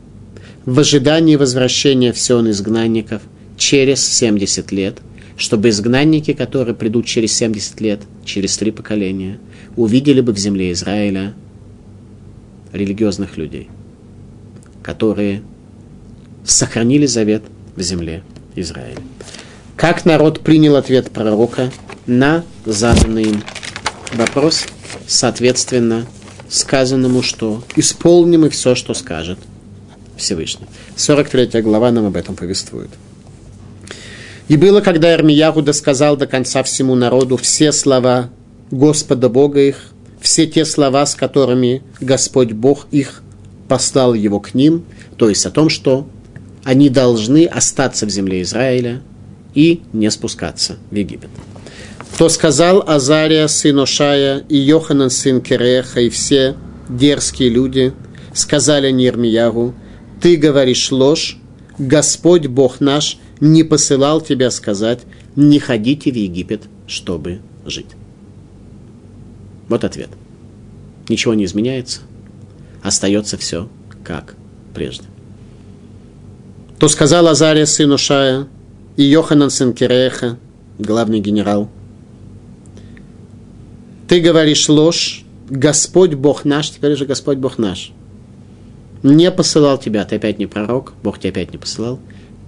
в 0.65 0.79
ожидании 0.79 1.37
возвращения 1.37 2.12
в 2.12 2.19
изгнанников 2.51 3.23
через 3.57 4.07
70 4.07 4.73
лет, 4.73 4.99
чтобы 5.37 5.69
изгнанники, 5.69 6.33
которые 6.33 6.75
придут 6.75 7.07
через 7.07 7.33
70 7.33 7.81
лет, 7.81 8.01
через 8.25 8.57
три 8.57 8.71
поколения, 8.71 9.39
увидели 9.77 10.21
бы 10.21 10.33
в 10.33 10.39
земле 10.39 10.73
Израиля 10.73 11.35
религиозных 12.73 13.37
людей, 13.37 13.69
которые 14.83 15.43
сохранили 16.45 17.07
завет 17.07 17.43
в 17.75 17.83
земле 17.83 18.23
Израиля. 18.55 19.01
Как 19.77 20.05
народ 20.05 20.41
принял 20.41 20.77
ответ 20.77 21.11
пророка 21.11 21.71
на 22.07 22.45
заданный 22.65 23.25
им 23.25 23.43
вопрос, 24.15 24.65
соответственно, 25.07 26.07
сказанному, 26.49 27.23
что 27.23 27.63
исполним 27.77 28.47
и 28.47 28.49
все, 28.49 28.75
что 28.75 28.95
скажет– 28.95 29.39
Всевышний. 30.17 30.67
43 30.97 31.61
глава 31.63 31.91
нам 31.91 32.07
об 32.07 32.17
этом 32.17 32.35
повествует. 32.35 32.91
И 34.49 34.57
было, 34.57 34.81
когда 34.81 35.13
Ирмиягу 35.13 35.63
досказал 35.63 36.17
до 36.17 36.27
конца 36.27 36.63
всему 36.63 36.95
народу 36.95 37.37
все 37.37 37.73
слова 37.73 38.31
Господа 38.71 39.29
Бога 39.29 39.61
их, 39.61 39.91
все 40.21 40.47
те 40.47 40.65
слова, 40.65 41.05
с 41.05 41.15
которыми 41.15 41.83
Господь 42.01 42.53
Бог 42.53 42.87
их 42.91 43.23
послал 43.69 44.15
его 44.15 44.41
к 44.41 44.55
ним, 44.55 44.85
то 45.17 45.29
есть 45.29 45.45
о 45.47 45.51
том, 45.51 45.69
что 45.69 46.09
они 46.65 46.89
должны 46.89 47.47
остаться 47.47 48.07
в 48.07 48.11
земле 48.11 48.43
Израиля 48.43 49.03
и 49.55 49.83
не 49.93 50.11
спускаться 50.11 50.77
в 50.91 50.95
Египет. 50.95 51.31
То 52.19 52.29
сказал 52.29 52.83
Азария, 52.87 53.47
сын 53.47 53.79
Ошая, 53.81 54.45
и 54.49 54.57
Йоханан, 54.57 55.11
сын 55.11 55.40
Кереха, 55.40 56.01
и 56.01 56.09
все 56.09 56.57
дерзкие 56.88 57.51
люди, 57.51 57.92
сказали 58.33 58.90
Нирмиягу, 58.90 59.75
ты 60.21 60.37
говоришь 60.37 60.90
ложь, 60.90 61.38
Господь 61.79 62.47
Бог 62.47 62.81
наш 62.81 63.19
не 63.40 63.64
посылал 63.64 64.21
тебя 64.21 64.51
сказать, 64.51 65.01
не 65.35 65.59
ходите 65.59 66.11
в 66.11 66.14
Египет, 66.14 66.62
чтобы 66.87 67.40
жить. 67.66 67.90
Вот 69.69 69.85
ответ. 69.85 70.09
Ничего 71.09 71.35
не 71.35 71.45
изменяется, 71.45 72.01
остается 72.83 73.37
все 73.37 73.69
как 74.03 74.35
прежде. 74.75 75.05
То 76.79 76.88
сказал 76.88 77.27
Азария 77.29 77.66
сыну 77.66 77.99
Шая 77.99 78.47
и 78.97 79.03
Йоханан 79.03 79.51
сын 79.51 79.73
Киреха, 79.73 80.38
главный 80.79 81.21
генерал. 81.21 81.69
Ты 84.09 84.21
говоришь 84.21 84.69
ложь, 84.69 85.25
Господь 85.51 86.14
Бог 86.14 86.45
наш, 86.45 86.71
теперь 86.71 86.97
же 86.97 87.07
Господь 87.07 87.38
Бог 87.38 87.59
наш. 87.59 87.92
Не 89.03 89.31
посылал 89.31 89.79
тебя, 89.79 90.05
ты 90.05 90.16
опять 90.16 90.38
не 90.38 90.47
пророк, 90.47 90.95
Бог 91.03 91.19
тебя 91.19 91.31
опять 91.31 91.53
не 91.53 91.59
посылал. 91.59 91.99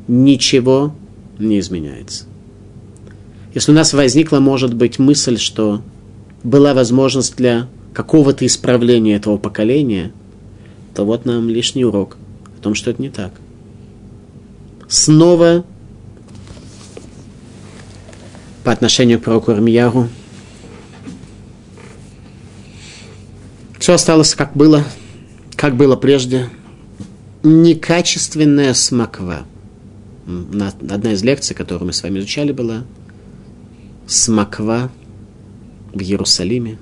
Ничего 0.06 0.94
не 1.38 1.58
изменяется. 1.58 2.24
Если 3.54 3.72
у 3.72 3.74
нас 3.74 3.92
возникла, 3.92 4.40
может 4.40 4.74
быть, 4.74 4.98
мысль, 4.98 5.38
что 5.38 5.82
была 6.42 6.74
возможность 6.74 7.36
для 7.36 7.68
какого-то 7.92 8.46
исправления 8.46 9.16
этого 9.16 9.36
поколения, 9.36 10.12
то 10.94 11.04
вот 11.04 11.24
нам 11.24 11.48
лишний 11.48 11.84
урок 11.84 12.16
о 12.58 12.62
том, 12.62 12.74
что 12.74 12.90
это 12.90 13.02
не 13.02 13.10
так. 13.10 13.32
Снова 14.88 15.64
по 18.64 18.72
отношению 18.72 19.18
к 19.18 19.24
пророку 19.24 19.50
Армияру 19.50 20.08
все 23.88 23.94
осталось 23.94 24.34
как 24.34 24.54
было, 24.54 24.84
как 25.56 25.74
было 25.74 25.96
прежде. 25.96 26.50
Некачественная 27.42 28.74
смоква. 28.74 29.46
Одна 30.26 31.12
из 31.14 31.24
лекций, 31.24 31.56
которую 31.56 31.86
мы 31.86 31.92
с 31.94 32.02
вами 32.02 32.18
изучали, 32.18 32.52
была 32.52 32.84
смоква 34.06 34.90
в 35.94 36.02
Иерусалиме. 36.02 36.76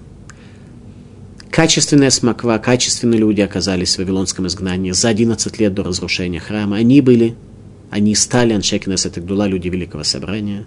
Качественная 1.48 2.10
смоква, 2.10 2.58
качественные 2.58 3.20
люди 3.20 3.40
оказались 3.40 3.94
в 3.94 3.98
Вавилонском 3.98 4.48
изгнании 4.48 4.90
за 4.90 5.08
11 5.10 5.60
лет 5.60 5.74
до 5.74 5.84
разрушения 5.84 6.40
храма. 6.40 6.78
Они 6.78 7.00
были, 7.02 7.36
они 7.88 8.16
стали 8.16 8.52
Аншекинес 8.52 9.06
Этагдула, 9.06 9.46
люди 9.46 9.68
Великого 9.68 10.02
Собрания. 10.02 10.66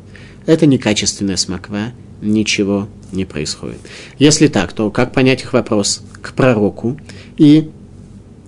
Это 0.49 0.65
некачественная 0.65 1.37
смоква, 1.37 1.91
ничего 2.23 2.87
не 3.11 3.23
происходит. 3.25 3.77
Если 4.17 4.47
так, 4.47 4.73
то 4.73 4.89
как 4.89 5.13
понять 5.13 5.43
их 5.43 5.53
вопрос 5.53 6.01
к 6.23 6.33
пророку 6.33 6.99
и 7.37 7.69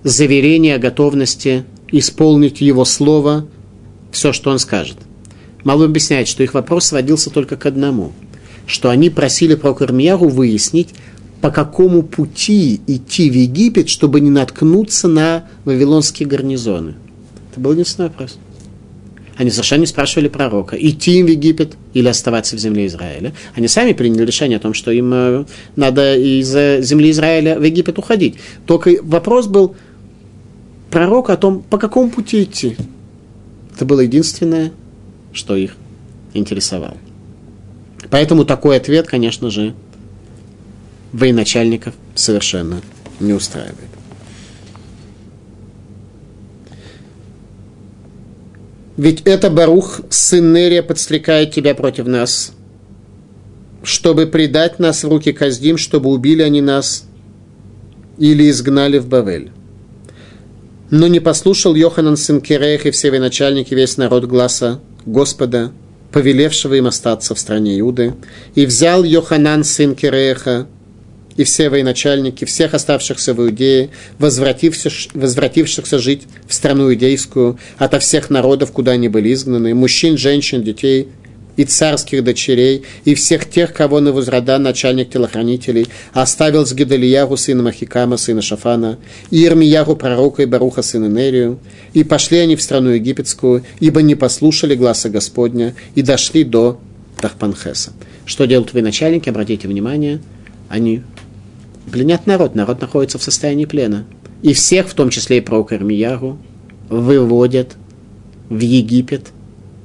заверение 0.02 0.74
о 0.74 0.80
готовности 0.80 1.64
исполнить 1.92 2.60
его 2.60 2.84
слово, 2.84 3.46
все, 4.10 4.32
что 4.32 4.50
он 4.50 4.58
скажет. 4.58 4.96
Мало 5.62 5.84
объясняет, 5.84 6.26
что 6.26 6.42
их 6.42 6.54
вопрос 6.54 6.86
сводился 6.86 7.30
только 7.30 7.56
к 7.56 7.66
одному– 7.66 8.12
что 8.66 8.90
они 8.90 9.10
просили 9.10 9.54
про 9.54 9.74
Кармияру 9.74 10.28
выяснить, 10.28 10.90
по 11.40 11.50
какому 11.50 12.02
пути 12.02 12.80
идти 12.86 13.30
в 13.30 13.34
Египет, 13.34 13.88
чтобы 13.88 14.20
не 14.20 14.30
наткнуться 14.30 15.08
на 15.08 15.44
вавилонские 15.64 16.28
гарнизоны. 16.28 16.94
Это 17.50 17.60
был 17.60 17.72
единственный 17.72 18.08
вопрос. 18.08 18.38
Они 19.42 19.50
совершенно 19.50 19.80
не 19.80 19.86
спрашивали 19.86 20.28
пророка, 20.28 20.76
идти 20.76 21.18
им 21.18 21.26
в 21.26 21.28
Египет 21.28 21.72
или 21.94 22.06
оставаться 22.06 22.54
в 22.54 22.60
земле 22.60 22.86
Израиля. 22.86 23.34
Они 23.56 23.66
сами 23.66 23.92
приняли 23.92 24.24
решение 24.24 24.58
о 24.58 24.60
том, 24.60 24.72
что 24.72 24.92
им 24.92 25.12
э, 25.12 25.44
надо 25.74 26.16
из 26.16 26.46
земли 26.86 27.10
Израиля 27.10 27.58
в 27.58 27.62
Египет 27.64 27.98
уходить. 27.98 28.36
Только 28.66 28.92
вопрос 29.02 29.48
был 29.48 29.74
пророка 30.92 31.32
о 31.32 31.36
том, 31.36 31.64
по 31.68 31.76
какому 31.76 32.08
пути 32.08 32.44
идти. 32.44 32.76
Это 33.74 33.84
было 33.84 34.02
единственное, 34.02 34.70
что 35.32 35.56
их 35.56 35.74
интересовало. 36.34 36.98
Поэтому 38.10 38.44
такой 38.44 38.76
ответ, 38.76 39.08
конечно 39.08 39.50
же, 39.50 39.74
военачальников 41.12 41.94
совершенно 42.14 42.80
не 43.18 43.32
устраивает. 43.32 43.90
Ведь 49.02 49.22
это 49.24 49.50
Барух, 49.50 50.00
сын 50.10 50.52
Нерия, 50.52 50.80
подстрекает 50.80 51.50
тебя 51.50 51.74
против 51.74 52.06
нас, 52.06 52.52
чтобы 53.82 54.26
предать 54.26 54.78
нас 54.78 55.02
в 55.02 55.08
руки 55.08 55.32
Каздим, 55.32 55.76
чтобы 55.76 56.08
убили 56.08 56.40
они 56.40 56.60
нас 56.60 57.06
или 58.16 58.48
изгнали 58.48 58.98
в 58.98 59.08
Бавель. 59.08 59.50
Но 60.90 61.08
не 61.08 61.18
послушал 61.18 61.74
Йоханан 61.74 62.16
сын 62.16 62.40
Кирех 62.40 62.86
и 62.86 62.92
все 62.92 63.10
военачальники, 63.10 63.74
весь 63.74 63.96
народ 63.96 64.26
гласа 64.26 64.78
Господа, 65.04 65.72
повелевшего 66.12 66.74
им 66.74 66.86
остаться 66.86 67.34
в 67.34 67.40
стране 67.40 67.80
Иуды, 67.80 68.14
и 68.54 68.66
взял 68.66 69.02
Йоханан, 69.02 69.64
сын 69.64 69.96
Киреха, 69.96 70.68
и 71.36 71.44
все 71.44 71.68
военачальники, 71.68 72.44
всех 72.44 72.74
оставшихся 72.74 73.34
в 73.34 73.40
Иудее, 73.40 73.90
возвратившихся, 74.18 75.10
возвратившихся 75.14 75.98
жить 75.98 76.22
в 76.46 76.54
страну 76.54 76.90
иудейскую, 76.90 77.58
ото 77.78 77.98
всех 77.98 78.30
народов, 78.30 78.72
куда 78.72 78.92
они 78.92 79.08
были 79.08 79.32
изгнаны, 79.32 79.74
мужчин, 79.74 80.16
женщин, 80.16 80.62
детей, 80.62 81.08
и 81.56 81.64
царских 81.64 82.24
дочерей, 82.24 82.82
и 83.04 83.14
всех 83.14 83.48
тех, 83.48 83.72
кого 83.72 84.00
на 84.00 84.12
возрода 84.12 84.58
начальник 84.58 85.10
телохранителей 85.10 85.86
оставил 86.12 86.66
с 86.66 86.72
Гедалияру, 86.72 87.36
сына 87.36 87.62
Махикама, 87.62 88.16
сына 88.16 88.42
Шафана, 88.42 88.98
и 89.30 89.44
Ирмияру, 89.44 89.96
пророка 89.96 90.42
и 90.42 90.46
Баруха, 90.46 90.82
сына 90.82 91.06
Нерию, 91.06 91.58
и 91.92 92.04
пошли 92.04 92.38
они 92.38 92.56
в 92.56 92.62
страну 92.62 92.90
египетскую, 92.90 93.64
ибо 93.80 94.02
не 94.02 94.14
послушали 94.14 94.74
гласа 94.74 95.10
Господня, 95.10 95.74
и 95.94 96.02
дошли 96.02 96.44
до 96.44 96.80
Тахпанхеса. 97.20 97.92
Что 98.24 98.46
делают 98.46 98.72
вы, 98.72 98.82
начальники? 98.82 99.28
Обратите 99.28 99.68
внимание, 99.68 100.20
они 100.68 101.02
пленят 101.92 102.26
народ, 102.26 102.54
народ 102.54 102.80
находится 102.80 103.18
в 103.18 103.22
состоянии 103.22 103.66
плена. 103.66 104.06
И 104.42 104.54
всех, 104.54 104.88
в 104.88 104.94
том 104.94 105.10
числе 105.10 105.38
и 105.38 105.40
пророка 105.40 105.76
Ирмияру, 105.76 106.38
выводят 106.88 107.76
в 108.48 108.58
Египет 108.58 109.28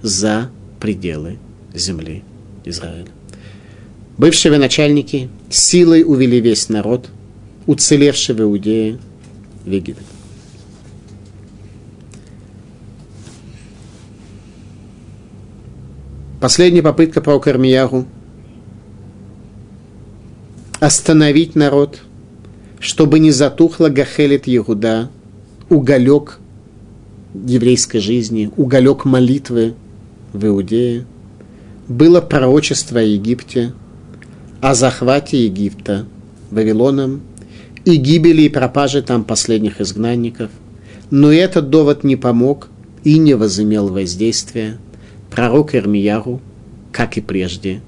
за 0.02 0.50
пределы 0.80 1.38
земли 1.74 2.24
Израиля. 2.66 3.10
Бывшие 4.18 4.58
начальники 4.58 5.30
силой 5.50 6.04
увели 6.04 6.40
весь 6.40 6.70
народ, 6.70 7.08
уцелевший 7.68 8.34
в 8.34 8.42
Иудее, 8.42 8.98
в 9.64 9.70
Египет. 9.70 10.04
Последняя 16.40 16.82
попытка 16.82 17.22
про 17.22 17.40
Кармияру 17.40 18.06
остановить 20.80 21.56
народ, 21.56 22.00
чтобы 22.80 23.20
не 23.20 23.32
затухла 23.32 23.90
Гахелит 23.90 24.48
Егуда, 24.48 25.10
уголек 25.70 26.40
еврейской 27.34 28.00
жизни, 28.00 28.52
уголек 28.58 29.06
молитвы 29.06 29.74
в 30.34 30.46
Иудее– 30.46 31.06
было 31.88 32.22
пророчество 32.22 33.00
о 33.00 33.04
Египте, 33.04 33.74
о 34.62 34.74
захвате 34.76 35.46
Египта 35.46 36.06
Вавилоном 36.52 37.22
и 37.86 37.96
гибели 37.96 38.44
и 38.44 38.50
пропаже 38.50 39.02
там 39.02 39.24
последних 39.24 39.80
изгнанников. 39.80 40.52
Но 41.10 41.32
этот 41.32 41.70
довод 41.70 42.04
не 42.04 42.18
помог 42.18 42.68
и 43.04 43.18
не 43.18 43.36
возымел 43.36 43.88
воздействия. 43.88 44.78
Пророк 45.32 45.76
Ирмияру, 45.76 46.42
как 46.92 47.18
и 47.18 47.22
прежде, 47.22 47.82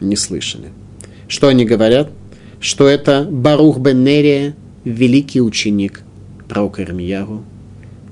не 0.00 0.16
слышали. 0.16 0.70
Что 1.28 1.48
они 1.48 1.64
говорят? 1.66 2.10
Что 2.64 2.88
это 2.88 3.28
Барух 3.30 3.78
бен 3.78 4.04
Нерия, 4.04 4.56
великий 4.84 5.42
ученик 5.42 6.00
пророка 6.48 6.82
Ирмияру, 6.82 7.44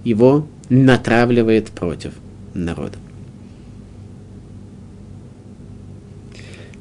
его 0.05 0.47
натравливает 0.69 1.71
против 1.71 2.13
народа. 2.53 2.99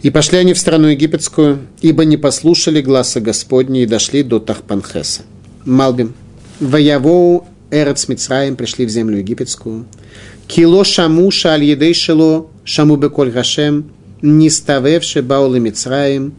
И 0.01 0.09
пошли 0.09 0.39
они 0.39 0.53
в 0.53 0.59
страну 0.59 0.89
египетскую, 0.89 1.59
ибо 1.79 2.03
не 2.03 2.17
послушали 2.17 2.81
гласа 2.81 3.21
Господня 3.21 3.83
и 3.83 3.85
дошли 3.85 4.23
до 4.23 4.39
Тахпанхеса. 4.39 5.21
Малбим. 5.63 6.13
Ваявоу 6.59 7.47
Эрец 7.71 8.09
Мицраем 8.09 8.57
пришли 8.57 8.85
в 8.85 8.89
землю 8.89 9.19
египетскую. 9.19 9.85
Кило 10.45 10.83
шаму 10.83 11.31
шаль 11.31 11.63
едей 11.63 11.93
шело 11.93 12.49
шаму 12.65 12.97
беколь 12.97 13.31
гашем 13.31 13.91
ниставевши 14.21 15.21
баулы 15.21 15.61
Мицраем. 15.61 16.33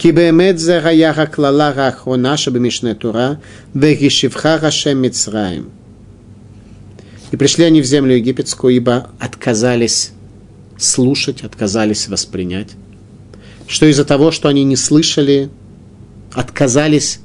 Кибемет 0.00 0.58
за 0.58 0.80
гаяха 0.80 1.26
клала 1.26 1.74
рахона 1.74 2.36
шабемишне 2.36 2.94
тура 2.94 3.40
вегишивха 3.74 4.58
гашем 4.58 4.98
Мицраем. 4.98 5.70
И 7.32 7.36
пришли 7.36 7.64
они 7.64 7.80
в 7.82 7.84
землю 7.84 8.16
египетскую, 8.16 8.74
ибо 8.74 9.10
отказались 9.20 10.12
слушать, 10.78 11.42
отказались 11.42 12.08
воспринять 12.08 12.70
что 13.70 13.86
из-за 13.86 14.04
того, 14.04 14.32
что 14.32 14.48
они 14.48 14.64
не 14.64 14.74
слышали, 14.74 15.48
отказались 16.32 17.20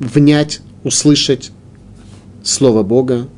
внять, 0.00 0.60
услышать 0.82 1.52
Слово 2.42 2.82
Бога, 2.82 3.28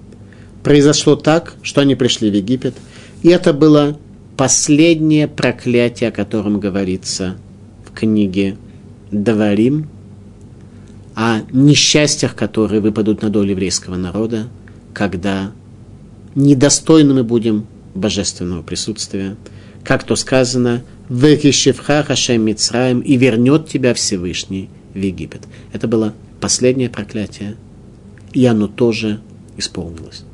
произошло 0.62 1.16
так, 1.16 1.54
что 1.62 1.82
они 1.82 1.94
пришли 1.94 2.30
в 2.30 2.34
Египет. 2.34 2.74
И 3.22 3.28
это 3.28 3.52
было 3.52 3.98
последнее 4.38 5.28
проклятие, 5.28 6.08
о 6.08 6.12
котором 6.12 6.58
говорится 6.58 7.36
в 7.84 7.92
книге 7.92 8.56
Даварим, 9.10 9.88
о 11.14 11.40
несчастьях, 11.50 12.34
которые 12.34 12.80
выпадут 12.80 13.22
на 13.22 13.30
долю 13.30 13.52
еврейского 13.52 13.96
народа, 13.96 14.48
когда 14.92 15.52
недостойны 16.34 17.14
мы 17.14 17.24
будем 17.24 17.66
божественного 17.94 18.62
присутствия. 18.62 19.36
Как 19.82 20.04
то 20.04 20.14
сказано, 20.16 20.82
«Векишевха 21.08 22.02
Хашем 22.02 22.42
Мицраем» 22.42 23.00
и 23.00 23.16
вернет 23.16 23.68
тебя 23.68 23.94
Всевышний 23.94 24.68
в 24.92 24.98
Египет. 24.98 25.42
Это 25.72 25.88
было 25.88 26.12
последнее 26.40 26.90
проклятие, 26.90 27.56
и 28.32 28.44
оно 28.44 28.66
тоже 28.66 29.20
исполнилось. 29.56 30.24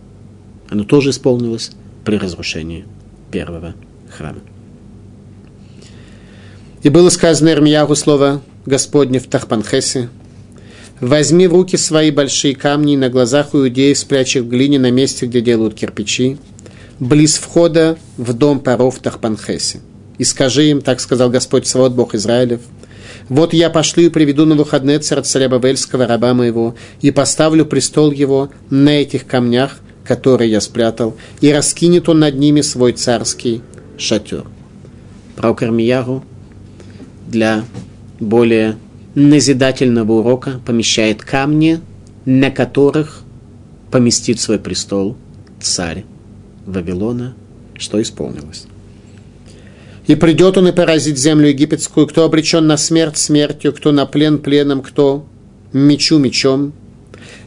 Оно 0.69 0.85
тоже 0.85 1.11
исполнилось 1.11 1.71
при 2.05 2.17
разрушении 2.17 2.87
первого 3.31 3.75
храма. 4.11 4.41
И 6.83 6.89
было 6.89 7.11
сказано 7.11 7.51
Ирмиягу 7.51 7.95
слово 7.95 8.43
Господне 8.67 9.19
в 9.19 9.27
Тахпанхесе. 9.27 10.09
«Возьми 11.01 11.49
в 11.49 11.53
руки 11.53 11.77
свои 11.77 12.11
большие 12.11 12.55
камни 12.55 12.95
и 12.95 12.97
на 12.97 13.09
глазах 13.09 13.55
у 13.55 13.59
иудеев 13.59 13.99
спрячь 13.99 14.37
их 14.37 14.45
в 14.45 14.49
глине 14.49 14.79
на 14.79 14.91
месте, 14.91 15.27
где 15.27 15.41
делают 15.41 15.75
кирпичи, 15.75 16.39
близ 17.01 17.39
входа 17.39 17.99
в 18.17 18.33
дом 18.33 18.61
паров 18.61 18.99
в 18.99 19.01
Тахпанхесе. 19.01 19.81
И 20.19 20.25
скажи 20.25 20.71
им, 20.71 20.81
так 20.81 21.01
сказал 21.01 21.31
Господь 21.31 21.67
Савод, 21.67 21.95
Бог 21.95 22.15
Израилев, 22.15 22.61
вот 23.29 23.53
я 23.53 23.71
пошлю 23.71 24.05
и 24.05 24.09
приведу 24.09 24.47
на 24.47 24.55
выходные 24.55 24.99
царя 24.99 25.23
царя 25.23 25.49
Бавельского, 25.49 26.07
раба 26.07 26.35
моего, 26.35 26.75
и 27.01 27.11
поставлю 27.11 27.67
престол 27.67 28.13
его 28.13 28.51
на 28.71 28.91
этих 28.91 29.27
камнях, 29.27 29.81
которые 30.05 30.51
я 30.51 30.61
спрятал, 30.61 31.17
и 31.41 31.53
раскинет 31.53 32.09
он 32.09 32.21
над 32.21 32.37
ними 32.37 32.61
свой 32.61 32.93
царский 32.93 33.63
шатер. 33.97 34.45
Про 35.37 35.55
Кармияру 35.55 36.25
для 37.27 37.65
более 38.23 38.77
назидательного 39.15 40.13
урока 40.13 40.61
помещает 40.65 41.23
камни, 41.23 41.81
на 42.25 42.51
которых 42.51 43.23
поместит 43.91 44.41
свой 44.41 44.59
престол 44.59 45.17
царь 45.61 46.05
Вавилона, 46.65 47.35
что 47.77 48.01
исполнилось. 48.01 48.67
И 50.07 50.15
придет 50.15 50.57
он 50.57 50.69
и 50.69 50.73
поразит 50.73 51.19
землю 51.19 51.49
египетскую, 51.49 52.07
кто 52.07 52.25
обречен 52.25 52.67
на 52.67 52.77
смерть 52.77 53.19
смертью, 53.19 53.73
кто 53.73 53.93
на 53.93 54.07
плен 54.07 54.39
пленом, 54.39 54.83
кто 54.83 55.27
мечу 55.73 56.19
мечом. 56.19 56.73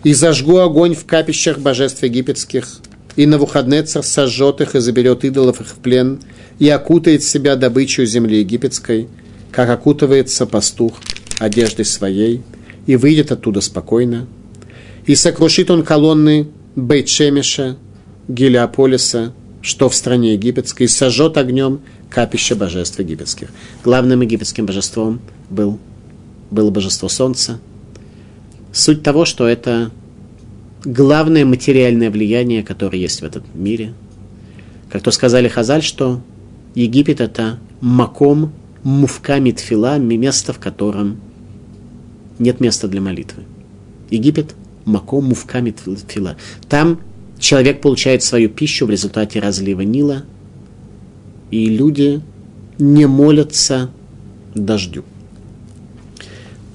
И 0.04 0.14
зажгу 0.14 0.58
огонь 0.58 0.94
в 0.94 1.06
капищах 1.06 1.60
божеств 1.60 2.04
египетских, 2.04 2.80
и 3.16 3.26
на 3.26 3.34
Навуходнецер 3.34 4.04
сожжет 4.04 4.62
их 4.62 4.76
и 4.76 4.80
заберет 4.80 5.26
идолов 5.26 5.62
их 5.62 5.68
в 5.68 5.76
плен, 5.76 6.20
и 6.60 6.70
окутает 6.70 7.24
себя 7.24 7.56
добычу 7.56 8.06
земли 8.06 8.40
египетской, 8.40 9.08
как 9.56 9.70
окутывается 9.70 10.46
пастух 10.46 11.00
одеждой 11.40 11.86
своей, 11.86 12.42
и 12.88 12.98
выйдет 12.98 13.32
оттуда 13.32 13.62
спокойно. 13.62 14.28
И 15.06 15.16
сокрушит 15.16 15.72
он 15.72 15.84
колонны 15.84 16.50
Бейтшемеша, 16.76 17.78
Гелиополиса, 18.28 19.34
что 19.62 19.88
в 19.88 19.96
стране 19.96 20.34
египетской, 20.34 20.84
и 20.84 20.88
сожжет 20.88 21.38
огнем 21.38 21.80
капище 22.10 22.56
божеств 22.56 23.00
египетских. 23.00 23.48
Главным 23.82 24.22
египетским 24.22 24.66
божеством 24.66 25.22
был, 25.50 25.80
было 26.52 26.70
божество 26.70 27.08
солнца. 27.08 27.62
Суть 28.74 29.04
того, 29.04 29.24
что 29.24 29.48
это 29.48 29.90
главное 30.84 31.46
материальное 31.46 32.12
влияние, 32.12 32.62
которое 32.62 32.98
есть 32.98 33.22
в 33.22 33.24
этом 33.24 33.44
мире. 33.54 33.94
Как 34.90 35.02
то 35.02 35.12
сказали 35.12 35.48
Хазаль, 35.48 35.82
что 35.82 36.22
Египет 36.74 37.22
это 37.22 37.58
маком 37.80 38.52
мувками 38.86 39.52
тфила, 39.52 39.98
место, 39.98 40.54
в 40.54 40.60
котором 40.60 41.20
нет 42.38 42.62
места 42.62 42.88
для 42.88 43.02
молитвы. 43.02 43.44
Египет 44.12 44.56
маком 44.86 45.26
мувками 45.26 45.72
тфила. 45.72 46.38
Там 46.70 47.02
человек 47.40 47.82
получает 47.82 48.24
свою 48.24 48.48
пищу 48.48 48.86
в 48.86 48.92
результате 48.92 49.40
разлива 49.40 49.82
Нила, 49.82 50.24
и 51.50 51.66
люди 51.68 52.22
не 52.78 53.08
молятся 53.08 53.90
дождю. 54.54 55.04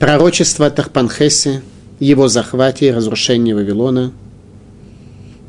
Пророчество 0.01 0.67
о 0.67 0.71
Тахпанхесе, 0.71 1.63
его 2.01 2.27
захвате 2.27 2.89
и 2.89 2.91
разрушении 2.91 3.53
Вавилона. 3.53 4.13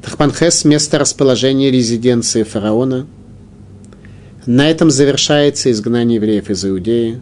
Тахпанхес– 0.04 0.64
место 0.66 1.00
расположения 1.00 1.72
резиденции 1.72 2.44
фараона. 2.44 3.08
На 4.46 4.70
этом 4.70 4.90
завершается 4.90 5.72
изгнание 5.72 6.16
евреев 6.16 6.50
из 6.50 6.66
Иудеи. 6.66 7.20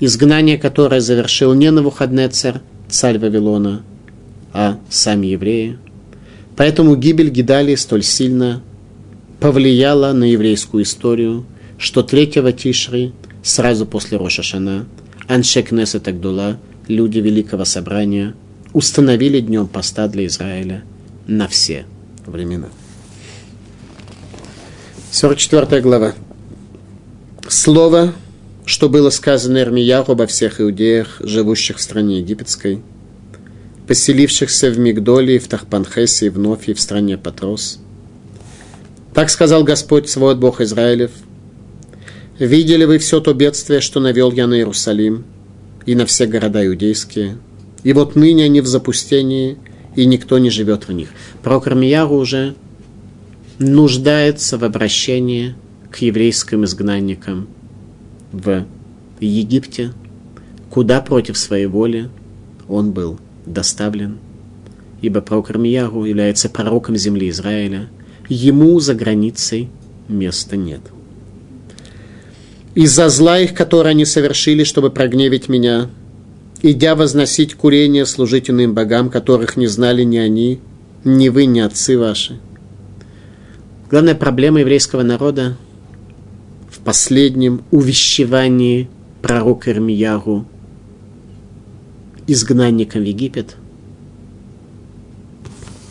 Изгнание, 0.00 0.58
которое 0.58 1.00
завершил 1.00 1.54
не 1.54 1.70
Навуходнецер, 1.70 2.60
царь 2.88 3.18
Вавилона, 3.18 3.82
а 4.52 4.78
сами 4.88 5.28
евреи– 5.28 5.78
Поэтому 6.56 6.96
гибель 6.96 7.30
Гидалии 7.30 7.74
столь 7.74 8.02
сильно 8.02 8.62
повлияла 9.40 10.12
на 10.12 10.24
еврейскую 10.24 10.84
историю, 10.84 11.44
что 11.78 12.02
3 12.02 12.52
Тишри, 12.52 13.12
сразу 13.42 13.86
после 13.86 14.18
Рошашана, 14.18 14.86
Аншек 15.28 15.72
Несет 15.72 16.08
Агдула, 16.08 16.58
люди 16.88 17.18
Великого 17.18 17.64
Собрания, 17.64 18.34
установили 18.72 19.40
днем 19.40 19.66
поста 19.66 20.08
для 20.08 20.26
Израиля 20.26 20.84
на 21.26 21.48
все 21.48 21.86
времена. 22.26 22.68
44 25.12 25.82
глава. 25.82 26.14
Слово, 27.46 28.14
что 28.64 28.88
было 28.88 29.10
сказано 29.10 29.58
Эрмияру 29.58 30.12
обо 30.12 30.26
всех 30.26 30.58
иудеях, 30.58 31.18
живущих 31.20 31.76
в 31.76 31.82
стране 31.82 32.20
египетской– 32.20 32.80
поселившихся 33.86 34.70
в 34.70 34.78
Мигдоле, 34.78 35.38
в 35.38 35.48
Тахпанхесе, 35.48 36.30
в 36.30 36.38
Нофе, 36.38 36.72
в 36.72 36.80
стране 36.80 37.18
Патрос. 37.18 37.78
Так 39.12 39.28
сказал 39.28 39.64
Господь, 39.64 40.08
свой 40.08 40.34
Бог 40.34 40.62
Израилев. 40.62 41.10
Видели 42.38 42.86
вы 42.86 42.96
все 42.96 43.20
то 43.20 43.34
бедствие, 43.34 43.82
что 43.82 44.00
навел 44.00 44.32
я 44.32 44.46
на 44.46 44.54
Иерусалим 44.54 45.26
и 45.84 45.94
на 45.94 46.06
все 46.06 46.24
города 46.24 46.66
иудейские? 46.66 47.36
И 47.82 47.92
вот 47.92 48.16
ныне 48.16 48.44
они 48.44 48.62
в 48.62 48.66
запустении, 48.66 49.58
и 49.94 50.06
никто 50.06 50.38
не 50.38 50.48
живет 50.48 50.88
в 50.88 50.92
них. 50.92 51.10
Пророк 51.42 51.66
Армияру 51.66 52.14
уже 52.14 52.54
нуждается 53.62 54.58
в 54.58 54.64
обращении 54.64 55.54
к 55.90 55.98
еврейским 55.98 56.64
изгнанникам 56.64 57.48
в 58.32 58.66
Египте, 59.20 59.92
куда 60.70 61.00
против 61.00 61.38
своей 61.38 61.66
воли 61.66 62.10
он 62.68 62.92
был 62.92 63.18
доставлен, 63.46 64.18
ибо 65.00 65.20
пророк 65.20 65.50
Армияру 65.50 66.04
является 66.04 66.48
пророком 66.48 66.96
земли 66.96 67.28
Израиля, 67.28 67.88
ему 68.28 68.80
за 68.80 68.94
границей 68.94 69.68
места 70.08 70.56
нет. 70.56 70.80
Из-за 72.74 73.10
зла 73.10 73.38
их, 73.38 73.54
которое 73.54 73.90
они 73.90 74.06
совершили, 74.06 74.64
чтобы 74.64 74.90
прогневить 74.90 75.48
меня, 75.48 75.90
идя 76.62 76.94
возносить 76.94 77.54
курение 77.54 78.06
служить 78.06 78.48
иным 78.48 78.72
богам, 78.72 79.10
которых 79.10 79.56
не 79.56 79.66
знали 79.66 80.04
ни 80.04 80.16
они, 80.16 80.60
ни 81.04 81.28
вы, 81.28 81.44
ни 81.44 81.60
отцы 81.60 81.98
ваши. 81.98 82.40
Главная 83.92 84.14
проблема 84.14 84.60
еврейского 84.60 85.02
народа 85.02 85.58
в 86.70 86.78
последнем 86.78 87.62
увещевании 87.70 88.88
пророка 89.20 89.70
Ирмияру 89.70 90.46
изгнанником 92.26 93.02
в 93.02 93.04
Египет. 93.04 93.56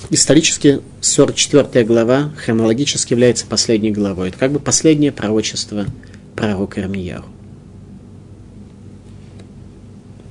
Исторически 0.10 0.82
44 1.00 1.86
глава 1.86 2.32
хронологически 2.44 3.14
является 3.14 3.46
последней 3.46 3.92
главой. 3.92 4.30
Это 4.30 4.40
как 4.40 4.52
бы 4.52 4.58
последнее 4.58 5.12
пророчество 5.12 5.86
пророка 6.36 6.82
Ирмияру. 6.82 7.26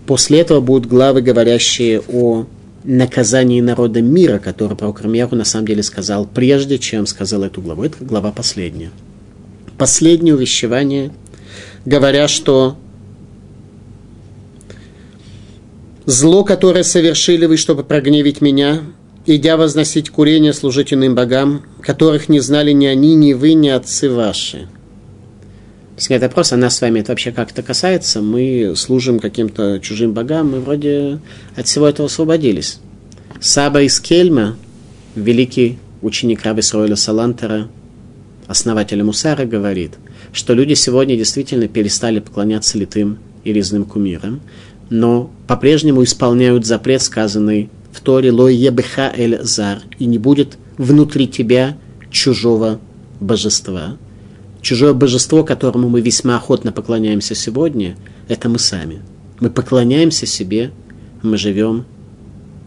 После 0.08 0.40
этого 0.40 0.60
будут 0.60 0.90
главы, 0.90 1.22
говорящие 1.22 2.02
о 2.08 2.46
наказании 2.84 3.60
народа 3.60 4.00
мира, 4.00 4.38
который 4.38 4.76
пророк 4.76 5.02
Ирмияру 5.02 5.36
на 5.36 5.44
самом 5.44 5.66
деле 5.66 5.82
сказал, 5.82 6.26
прежде 6.26 6.78
чем 6.78 7.06
сказал 7.06 7.42
эту 7.42 7.60
главу. 7.60 7.84
Это 7.84 8.04
глава 8.04 8.32
последняя. 8.32 8.90
Последнее 9.76 10.34
увещевание, 10.34 11.12
говоря, 11.84 12.28
что 12.28 12.76
Зло, 16.10 16.42
которое 16.42 16.82
совершили 16.82 17.46
вы, 17.46 17.56
чтобы 17.56 17.84
прогневить 17.84 18.40
меня, 18.40 18.82
идя 19.26 19.56
возносить 19.56 20.10
курение, 20.10 20.52
служить 20.52 20.92
богам, 20.92 21.62
которых 21.82 22.28
не 22.28 22.40
знали 22.40 22.72
ни 22.72 22.86
они, 22.86 23.14
ни 23.14 23.32
вы, 23.32 23.52
ни 23.52 23.68
отцы 23.68 24.10
ваши. 24.10 24.66
Если 26.00 26.16
вопрос, 26.16 26.50
а 26.54 26.56
нас 26.56 26.78
с 26.78 26.80
вами 26.80 27.00
это 27.00 27.12
вообще 27.12 27.30
как-то 27.30 27.62
касается, 27.62 28.22
мы 28.22 28.72
служим 28.74 29.20
каким-то 29.20 29.78
чужим 29.80 30.14
богам, 30.14 30.52
мы 30.52 30.60
вроде 30.60 31.18
от 31.56 31.66
всего 31.66 31.86
этого 31.86 32.06
освободились. 32.06 32.80
Саба 33.38 33.82
из 33.82 34.00
Кельма, 34.00 34.56
великий 35.14 35.78
ученик 36.00 36.42
раби 36.42 36.62
Сроиля 36.62 36.96
Салантера, 36.96 37.68
основателя 38.46 39.04
Мусара, 39.04 39.44
говорит, 39.44 39.92
что 40.32 40.54
люди 40.54 40.72
сегодня 40.72 41.18
действительно 41.18 41.68
перестали 41.68 42.20
поклоняться 42.20 42.78
литым 42.78 43.18
и 43.44 43.52
резным 43.52 43.84
кумирам, 43.84 44.40
но 44.88 45.30
по-прежнему 45.46 46.02
исполняют 46.02 46.64
запрет, 46.64 47.02
сказанный 47.02 47.68
в 47.92 48.00
Торе 48.00 48.32
«Лой 48.32 48.54
ебеха 48.54 49.12
эль 49.14 49.40
зар» 49.42 49.82
и 49.98 50.06
не 50.06 50.16
будет 50.16 50.56
внутри 50.78 51.28
тебя 51.28 51.76
чужого 52.10 52.80
божества. 53.20 53.98
Чужое 54.60 54.92
божество, 54.92 55.42
которому 55.42 55.88
мы 55.88 56.00
весьма 56.00 56.36
охотно 56.36 56.72
поклоняемся 56.72 57.34
сегодня, 57.34 57.96
это 58.28 58.48
мы 58.48 58.58
сами. 58.58 59.00
Мы 59.40 59.50
поклоняемся 59.50 60.26
себе, 60.26 60.70
мы 61.22 61.38
живем 61.38 61.86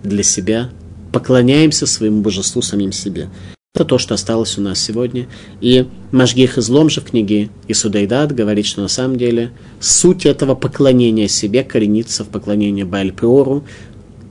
для 0.03 0.23
себя, 0.23 0.71
поклоняемся 1.11 1.85
своему 1.85 2.21
божеству 2.21 2.61
самим 2.61 2.91
себе. 2.91 3.29
Это 3.75 3.85
то, 3.85 3.97
что 3.97 4.13
осталось 4.13 4.57
у 4.57 4.61
нас 4.61 4.79
сегодня. 4.79 5.27
И 5.61 5.87
Машгих 6.11 6.57
излом 6.57 6.89
же 6.89 7.01
в 7.01 7.05
книге 7.05 7.49
Исудайдат 7.67 8.31
говорит, 8.31 8.65
что 8.65 8.81
на 8.81 8.87
самом 8.87 9.17
деле 9.17 9.51
суть 9.79 10.25
этого 10.25 10.53
поклонения 10.53 11.27
себе 11.27 11.63
коренится 11.63 12.23
в 12.23 12.29
поклонении 12.29 12.83
Баальпеору, 12.83 13.63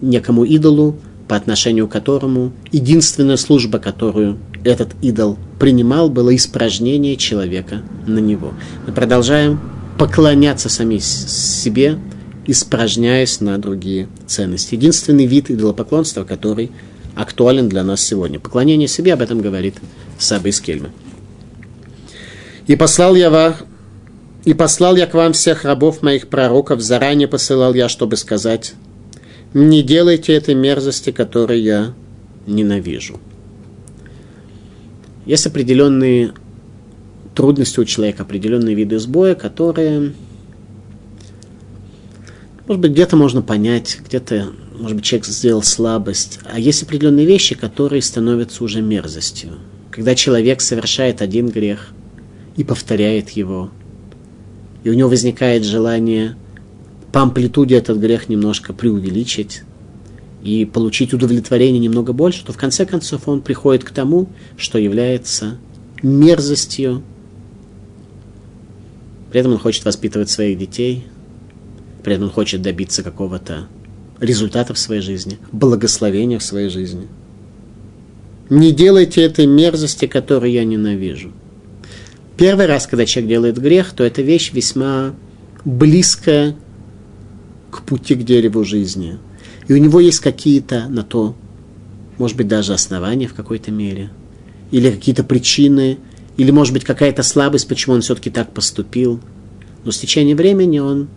некому 0.00 0.44
идолу, 0.44 0.96
по 1.26 1.36
отношению 1.36 1.88
к 1.88 1.92
которому 1.92 2.52
единственная 2.72 3.36
служба, 3.36 3.78
которую 3.78 4.38
этот 4.64 4.90
идол 5.02 5.38
принимал, 5.58 6.08
было 6.08 6.34
испражнение 6.34 7.16
человека 7.16 7.82
на 8.06 8.18
него. 8.18 8.54
Мы 8.86 8.92
продолжаем 8.92 9.60
поклоняться 9.98 10.68
сами 10.68 10.98
себе, 10.98 11.98
испражняясь 12.46 13.40
на 13.40 13.58
другие 13.58 14.08
ценности. 14.26 14.74
Единственный 14.74 15.26
вид 15.26 15.50
идолопоклонства, 15.50 16.24
который 16.24 16.70
актуален 17.14 17.68
для 17.68 17.84
нас 17.84 18.00
сегодня. 18.02 18.40
Поклонение 18.40 18.88
себе, 18.88 19.14
об 19.14 19.20
этом 19.20 19.40
говорит 19.40 19.76
Саба 20.18 20.48
из 20.48 20.60
Кельма. 20.60 20.90
«И 22.66 22.76
послал 22.76 23.14
я 23.14 23.30
вас, 23.30 23.56
и 24.44 24.54
послал 24.54 24.96
я 24.96 25.06
к 25.06 25.14
вам 25.14 25.32
всех 25.32 25.64
рабов 25.64 26.02
моих 26.02 26.28
пророков, 26.28 26.80
заранее 26.80 27.28
посылал 27.28 27.74
я, 27.74 27.88
чтобы 27.88 28.16
сказать, 28.16 28.74
не 29.52 29.82
делайте 29.82 30.32
этой 30.32 30.54
мерзости, 30.54 31.10
которую 31.10 31.60
я 31.60 31.94
ненавижу». 32.46 33.20
Есть 35.26 35.46
определенные 35.46 36.32
трудности 37.34 37.80
у 37.80 37.84
человека, 37.84 38.22
определенные 38.22 38.74
виды 38.74 38.98
сбоя, 38.98 39.34
которые, 39.34 40.12
может 42.66 42.80
быть, 42.80 42.92
где-то 42.92 43.16
можно 43.16 43.42
понять, 43.42 43.98
где-то 44.06 44.52
может 44.82 44.96
быть, 44.96 45.04
человек 45.04 45.26
сделал 45.26 45.62
слабость, 45.62 46.40
а 46.44 46.58
есть 46.58 46.82
определенные 46.82 47.24
вещи, 47.24 47.54
которые 47.54 48.02
становятся 48.02 48.64
уже 48.64 48.82
мерзостью. 48.82 49.52
Когда 49.90 50.14
человек 50.14 50.60
совершает 50.60 51.22
один 51.22 51.48
грех 51.48 51.90
и 52.56 52.64
повторяет 52.64 53.30
его, 53.30 53.70
и 54.82 54.90
у 54.90 54.94
него 54.94 55.08
возникает 55.08 55.64
желание 55.64 56.36
по 57.12 57.22
амплитуде 57.22 57.76
этот 57.76 57.98
грех 57.98 58.28
немножко 58.28 58.72
преувеличить 58.72 59.62
и 60.42 60.64
получить 60.64 61.14
удовлетворение 61.14 61.78
немного 61.78 62.12
больше, 62.12 62.44
то 62.44 62.52
в 62.52 62.56
конце 62.56 62.84
концов 62.84 63.28
он 63.28 63.40
приходит 63.40 63.84
к 63.84 63.90
тому, 63.90 64.28
что 64.56 64.78
является 64.78 65.58
мерзостью. 66.02 67.02
При 69.30 69.40
этом 69.40 69.52
он 69.52 69.58
хочет 69.58 69.84
воспитывать 69.84 70.30
своих 70.30 70.58
детей, 70.58 71.06
при 72.02 72.14
этом 72.14 72.24
он 72.26 72.30
хочет 72.30 72.60
добиться 72.60 73.02
какого-то 73.02 73.68
результатов 74.20 74.76
в 74.76 74.80
своей 74.80 75.00
жизни, 75.00 75.38
благословения 75.52 76.38
в 76.38 76.44
своей 76.44 76.68
жизни. 76.68 77.06
Не 78.50 78.72
делайте 78.72 79.22
этой 79.22 79.46
мерзости, 79.46 80.06
которую 80.06 80.52
я 80.52 80.64
ненавижу. 80.64 81.32
Первый 82.36 82.66
раз, 82.66 82.86
когда 82.86 83.06
человек 83.06 83.28
делает 83.28 83.58
грех, 83.58 83.92
то 83.92 84.04
эта 84.04 84.22
вещь 84.22 84.52
весьма 84.52 85.14
близкая 85.64 86.56
к 87.70 87.82
пути 87.82 88.14
к 88.14 88.24
дереву 88.24 88.64
жизни. 88.64 89.18
И 89.72 89.74
у 89.74 89.78
него 89.78 90.00
есть 90.00 90.20
какие-то 90.20 90.86
на 90.90 91.02
то, 91.02 91.34
может 92.18 92.36
быть, 92.36 92.46
даже 92.46 92.74
основания 92.74 93.26
в 93.26 93.32
какой-то 93.32 93.70
мере, 93.70 94.10
или 94.70 94.90
какие-то 94.90 95.24
причины, 95.24 95.96
или, 96.36 96.50
может 96.50 96.74
быть, 96.74 96.84
какая-то 96.84 97.22
слабость, 97.22 97.68
почему 97.68 97.94
он 97.94 98.02
все-таки 98.02 98.28
так 98.28 98.52
поступил. 98.52 99.18
Но 99.82 99.90
с 99.90 99.96
течением 99.96 100.36
времени 100.36 100.78
он, 100.78 101.08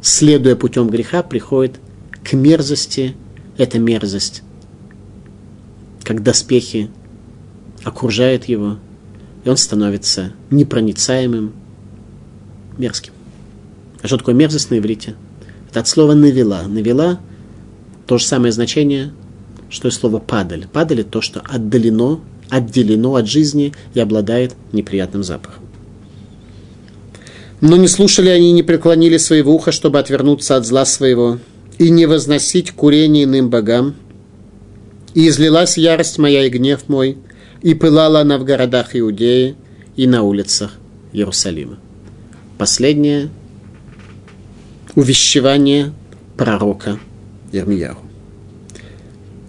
следуя 0.00 0.56
путем 0.56 0.88
греха, 0.88 1.22
приходит 1.22 1.80
к 2.24 2.32
мерзости– 2.32 3.14
это 3.58 3.78
мерзость. 3.78 4.42
Как 6.02 6.22
доспехи 6.22 6.88
окружают 7.84 8.46
его, 8.46 8.78
и 9.44 9.50
он 9.50 9.58
становится 9.58 10.32
непроницаемым, 10.48 11.52
мерзким. 12.78 13.12
А 14.00 14.06
что 14.06 14.16
такое 14.16 14.34
мерзость 14.34 14.70
на 14.70 14.78
иврите? 14.78 15.14
Это 15.68 15.80
от 15.80 15.88
слова 15.88 16.14
«навела». 16.14 16.62
«Навела»– 16.62 17.20
то 18.06 18.18
же 18.18 18.24
самое 18.24 18.52
значение, 18.52 19.12
что 19.70 19.88
и 19.88 19.90
слово 19.90 20.18
«падаль». 20.18 20.66
«Падаль»– 20.72 21.00
это 21.02 21.10
то, 21.10 21.20
что 21.20 21.40
отдалено, 21.40 22.20
отделено 22.50 23.14
от 23.14 23.28
жизни 23.28 23.72
и 23.94 24.00
обладает 24.00 24.54
неприятным 24.72 25.22
запахом. 25.22 25.64
Но 27.60 27.76
не 27.76 27.88
слушали 27.88 28.28
они 28.28 28.50
и 28.50 28.52
не 28.52 28.62
преклонили 28.62 29.16
своего 29.16 29.54
уха, 29.54 29.72
чтобы 29.72 29.98
отвернуться 29.98 30.56
от 30.56 30.66
зла 30.66 30.84
своего– 30.84 31.38
и 31.78 31.90
не 31.90 32.06
возносить 32.06 32.70
курение 32.72 33.24
иным 33.24 33.50
богам. 33.50 33.94
И 35.14 35.28
излилась 35.28 35.76
ярость 35.76 36.18
моя 36.18 36.46
и 36.46 36.48
гнев 36.48 36.88
мой, 36.88 37.18
и 37.60 37.74
пылала 37.74 38.20
она 38.20 38.38
в 38.38 38.44
городах 38.44 38.96
Иудеи 38.96 39.56
и 39.96 40.06
на 40.06 40.22
улицах 40.22 40.72
Иерусалима. 41.12 41.78
Последнее 42.56 43.30
увещевание 44.94 45.92
пророка 46.36 46.98
Ермияру. 47.52 47.98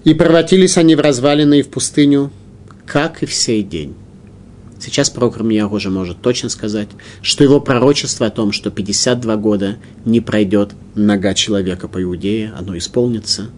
И 0.03 0.13
превратились 0.13 0.77
они 0.77 0.95
в 0.95 0.99
развалины 0.99 1.59
и 1.59 1.61
в 1.61 1.69
пустыню, 1.69 2.31
как 2.85 3.23
и 3.23 3.25
в 3.25 3.33
сей 3.33 3.63
день. 3.63 3.95
Сейчас 4.79 5.09
пророк 5.09 5.37
Рамьяху 5.37 5.75
уже 5.75 5.89
может 5.89 6.21
точно 6.21 6.49
сказать, 6.49 6.89
что 7.21 7.45
его 7.45 7.61
пророчество 7.61 8.27
о 8.27 8.31
том, 8.31 8.51
что 8.51 8.69
52 8.69 9.37
года 9.37 9.77
не 10.03 10.19
пройдет 10.19 10.71
нога 10.93 11.33
человека 11.33 11.87
по 11.87 12.03
Иудее, 12.03 12.51
оно 12.57 12.77
исполнится. 12.77 13.49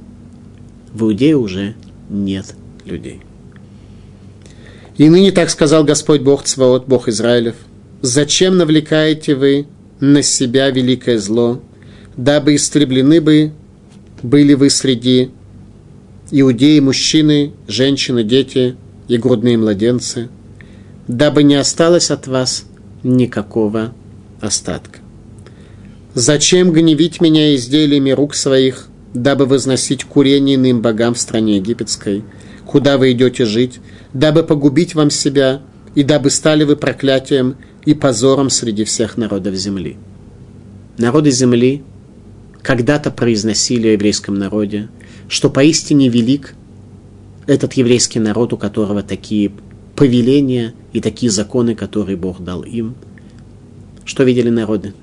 В 0.93 1.03
Иудее 1.03 1.35
уже 1.35 1.73
нет 2.09 2.53
людей. 2.85 3.21
И 4.97 5.09
ныне 5.09 5.31
так 5.31 5.49
сказал 5.49 5.83
Господь 5.83 6.21
Бог 6.21 6.43
Цваот, 6.43 6.85
Бог 6.85 7.07
Израилев, 7.07 7.55
«Зачем 8.01 8.57
навлекаете 8.57 9.33
вы 9.33 9.65
на 9.99 10.21
себя 10.21 10.69
великое 10.69 11.17
зло, 11.17 11.59
дабы 12.15 12.55
истреблены 12.55 13.19
бы 13.19 13.51
были 14.25 14.53
вы 14.53 14.69
среди 14.69 15.31
иудеи, 16.31 16.79
мужчины, 16.79 17.53
женщины, 17.67 18.23
дети 18.23 18.75
и 19.07 19.17
грудные 19.17 19.57
младенцы?» 19.57 20.29
дабы 21.07 21.43
не 21.43 21.55
осталось 21.55 22.11
от 22.11 22.27
вас 22.27 22.65
никакого 23.03 23.93
остатка. 24.41 24.99
Зачем 26.13 26.71
гневить 26.71 27.21
меня 27.21 27.55
изделиями 27.55 28.11
рук 28.11 28.35
своих, 28.35 28.87
дабы 29.13 29.45
возносить 29.45 30.03
курение 30.03 30.55
иным 30.55 30.81
богам 30.81 31.13
в 31.13 31.19
стране 31.19 31.57
египетской, 31.57 32.23
куда 32.65 32.97
вы 32.97 33.11
идете 33.11 33.45
жить, 33.45 33.79
дабы 34.13 34.43
погубить 34.43 34.95
вам 34.95 35.09
себя, 35.09 35.61
и 35.93 36.03
дабы 36.03 36.29
стали 36.29 36.63
вы 36.63 36.75
проклятием 36.75 37.55
и 37.85 37.93
позором 37.93 38.49
среди 38.49 38.83
всех 38.83 39.17
народов 39.17 39.55
земли. 39.55 39.97
Народы 40.97 41.31
земли 41.31 41.83
когда-то 42.65 43.11
произносили 43.11 43.89
о 43.89 43.91
еврейском 43.91 44.33
народе, 44.33 44.89
что 45.29 45.51
поистине 45.51 46.09
велик 46.09 46.55
этот 47.45 47.73
еврейский 47.73 48.19
народ, 48.19 48.53
у 48.53 48.57
которого 48.57 49.03
такие 49.03 49.51
повеления 49.95 50.73
и 50.91 50.99
такие 50.99 51.31
законы, 51.31 51.75
которые 51.75 52.17
Бог 52.17 52.43
дал 52.43 52.63
им. 52.63 52.95
Что 54.03 54.23
видели 54.23 54.49
народы? 54.49 54.95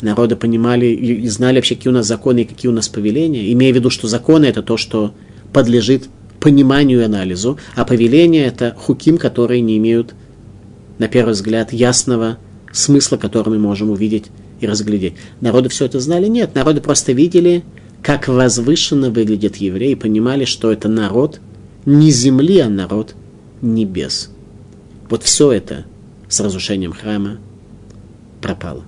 Народы 0.00 0.36
понимали 0.36 0.86
и 0.86 1.28
знали 1.28 1.56
вообще, 1.56 1.74
какие 1.74 1.90
у 1.90 1.94
нас 1.94 2.06
законы 2.06 2.40
и 2.40 2.44
какие 2.46 2.70
у 2.70 2.74
нас 2.74 2.88
повеления, 2.88 3.52
имея 3.52 3.72
в 3.72 3.76
виду, 3.76 3.90
что 3.90 4.08
законы– 4.08 4.46
это 4.46 4.62
то, 4.62 4.78
что 4.78 5.12
подлежит 5.52 6.08
пониманию 6.40 7.00
и 7.00 7.04
анализу, 7.04 7.58
а 7.74 7.84
повеления– 7.84 8.44
это 8.46 8.74
хуким, 8.74 9.18
которые 9.18 9.60
не 9.60 9.76
имеют, 9.76 10.14
на 10.98 11.08
первый 11.08 11.32
взгляд, 11.32 11.74
ясного 11.74 12.38
смысла, 12.72 13.18
который 13.18 13.50
мы 13.50 13.58
можем 13.58 13.90
увидеть 13.90 14.30
и 14.64 14.66
разглядеть. 14.66 15.14
Народы 15.40 15.68
все 15.68 15.84
это 15.84 16.00
знали? 16.00 16.26
Нет, 16.26 16.54
народы 16.54 16.80
просто 16.80 17.12
видели, 17.12 17.64
как 18.02 18.28
возвышенно 18.28 19.10
выглядит 19.10 19.56
еврей, 19.56 19.92
и 19.92 19.96
понимали, 19.96 20.44
что 20.44 20.72
это 20.72 20.88
народ 20.88 21.40
не 21.86 22.10
земли, 22.10 22.58
а 22.60 22.68
народ 22.68 23.14
небес. 23.62 24.30
Вот 25.08 25.22
все 25.22 25.52
это 25.52 25.84
с 26.28 26.40
разрушением 26.40 26.92
храма 26.92 27.38
пропало. 28.40 28.84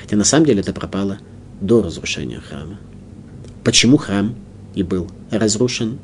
Хотя 0.00 0.16
на 0.16 0.24
самом 0.24 0.46
деле 0.46 0.60
это 0.60 0.72
пропало 0.72 1.18
до 1.60 1.82
разрушения 1.82 2.40
храма. 2.40 2.78
Почему 3.62 3.96
храм 3.96 4.34
и 4.74 4.82
был 4.82 5.08
разрушен? 5.30 5.98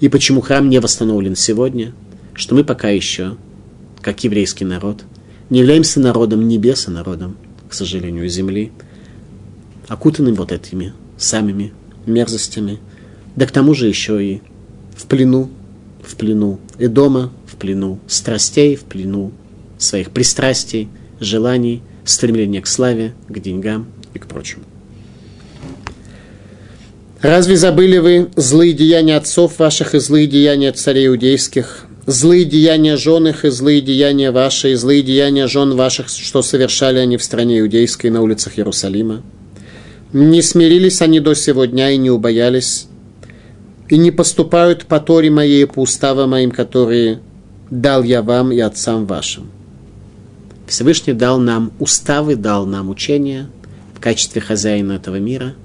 И 0.00 0.08
почему 0.08 0.40
храм 0.40 0.68
не 0.68 0.80
восстановлен 0.80 1.36
сегодня? 1.36 1.94
Что 2.34 2.54
мы 2.54 2.64
пока 2.64 2.88
еще, 2.88 3.36
как 4.02 4.24
еврейский 4.24 4.64
народ. 4.64 5.04
Не 5.48 5.60
являемся 5.60 6.00
народом 6.00 6.48
небес, 6.48 6.88
а 6.88 6.90
народом, 6.90 7.36
к 7.68 7.74
сожалению, 7.74 8.28
земли, 8.28 8.72
окутанным 9.88 10.34
вот 10.34 10.52
этими 10.52 10.92
самыми 11.16 11.72
мерзостями. 12.06 12.78
Да 13.34 13.46
к 13.46 13.50
тому 13.50 13.74
же 13.74 13.88
еще 13.88 14.24
и 14.24 14.42
в 14.96 15.06
плену, 15.06 15.50
в 16.02 16.16
плену 16.16 16.60
и 16.78 16.86
дома, 16.86 17.32
в 17.46 17.56
плену 17.56 18.00
страстей, 18.06 18.76
в 18.76 18.84
плену 18.84 19.32
своих 19.78 20.10
пристрастий, 20.10 20.88
желаний, 21.20 21.82
стремления 22.04 22.62
к 22.62 22.66
славе, 22.66 23.14
к 23.28 23.38
деньгам 23.38 23.86
и 24.14 24.18
к 24.18 24.26
прочему. 24.26 24.64
Разве 27.20 27.56
забыли 27.56 27.98
вы 27.98 28.30
злые 28.36 28.72
деяния 28.72 29.16
отцов 29.16 29.58
ваших 29.58 29.94
и 29.94 29.98
злые 29.98 30.26
деяния 30.26 30.72
царей 30.72 31.08
иудейских, 31.08 31.85
злые 32.06 32.44
деяния 32.44 32.96
жен 32.96 33.28
их 33.28 33.44
и 33.44 33.50
злые 33.50 33.80
деяния 33.80 34.30
ваши, 34.30 34.72
и 34.72 34.74
злые 34.74 35.02
деяния 35.02 35.46
жен 35.46 35.76
ваших, 35.76 36.08
что 36.08 36.42
совершали 36.42 36.98
они 36.98 37.16
в 37.16 37.22
стране 37.22 37.60
иудейской 37.60 38.10
на 38.10 38.22
улицах 38.22 38.58
Иерусалима? 38.58 39.22
Не 40.12 40.42
смирились 40.42 41.02
они 41.02 41.20
до 41.20 41.34
сего 41.34 41.64
дня 41.64 41.90
и 41.90 41.96
не 41.96 42.10
убоялись, 42.10 42.86
и 43.88 43.98
не 43.98 44.10
поступают 44.10 44.86
по 44.86 45.00
торе 45.00 45.30
моей 45.30 45.62
и 45.62 45.66
по 45.66 45.80
уставам 45.80 46.30
моим, 46.30 46.50
которые 46.50 47.20
дал 47.70 48.02
я 48.02 48.22
вам 48.22 48.52
и 48.52 48.60
отцам 48.60 49.06
вашим. 49.06 49.50
Всевышний 50.66 51.12
дал 51.12 51.38
нам 51.38 51.72
уставы, 51.78 52.36
дал 52.36 52.66
нам 52.66 52.88
учения 52.88 53.48
в 53.94 54.00
качестве 54.00 54.40
хозяина 54.40 54.92
этого 54.92 55.16
мира– 55.16 55.54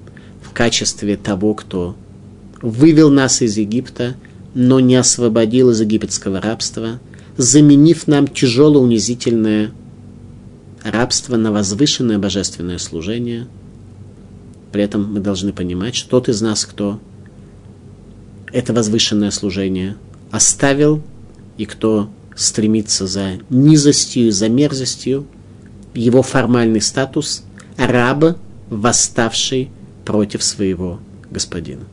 в 0.52 0.54
качестве 0.54 1.16
того, 1.16 1.54
кто 1.54 1.96
вывел 2.60 3.08
нас 3.08 3.40
из 3.40 3.56
Египта, 3.56 4.16
но 4.54 4.80
не 4.80 4.96
освободил 4.96 5.70
из 5.70 5.80
египетского 5.80 6.40
рабства, 6.40 7.00
заменив 7.36 8.06
нам 8.06 8.26
тяжелое 8.28 8.82
унизительное 8.82 9.72
рабство 10.82 11.36
на 11.36 11.52
возвышенное 11.52 12.18
божественное 12.18 12.78
служение. 12.78 13.46
При 14.72 14.82
этом 14.82 15.12
мы 15.12 15.20
должны 15.20 15.52
понимать, 15.52 15.94
что 15.94 16.10
тот 16.10 16.28
из 16.28 16.42
нас, 16.42 16.64
кто 16.64 17.00
это 18.52 18.72
возвышенное 18.72 19.30
служение 19.30 19.96
оставил, 20.30 21.02
и 21.58 21.66
кто 21.66 22.10
стремится 22.34 23.06
за 23.06 23.38
низостью 23.50 24.28
и 24.28 24.30
за 24.30 24.48
мерзостью, 24.48 25.26
его 25.94 26.22
формальный 26.22 26.80
статус– 26.80 27.44
раб, 27.76 28.36
восставший 28.70 29.70
против 30.04 30.42
своего 30.42 31.00
господина. 31.30 31.84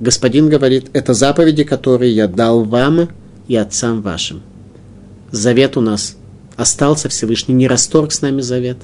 Господин 0.00 0.48
говорит, 0.48 0.90
это 0.92 1.14
заповеди, 1.14 1.64
которые 1.64 2.12
я 2.14 2.28
дал 2.28 2.64
вам 2.64 3.08
и 3.48 3.56
отцам 3.56 4.02
вашим. 4.02 4.42
Завет 5.32 5.76
у 5.76 5.80
нас 5.80 6.16
остался, 6.56 7.08
Всевышний 7.08 7.54
не 7.54 7.68
расторг 7.68 8.12
с 8.12 8.22
нами 8.22 8.40
завет. 8.40 8.78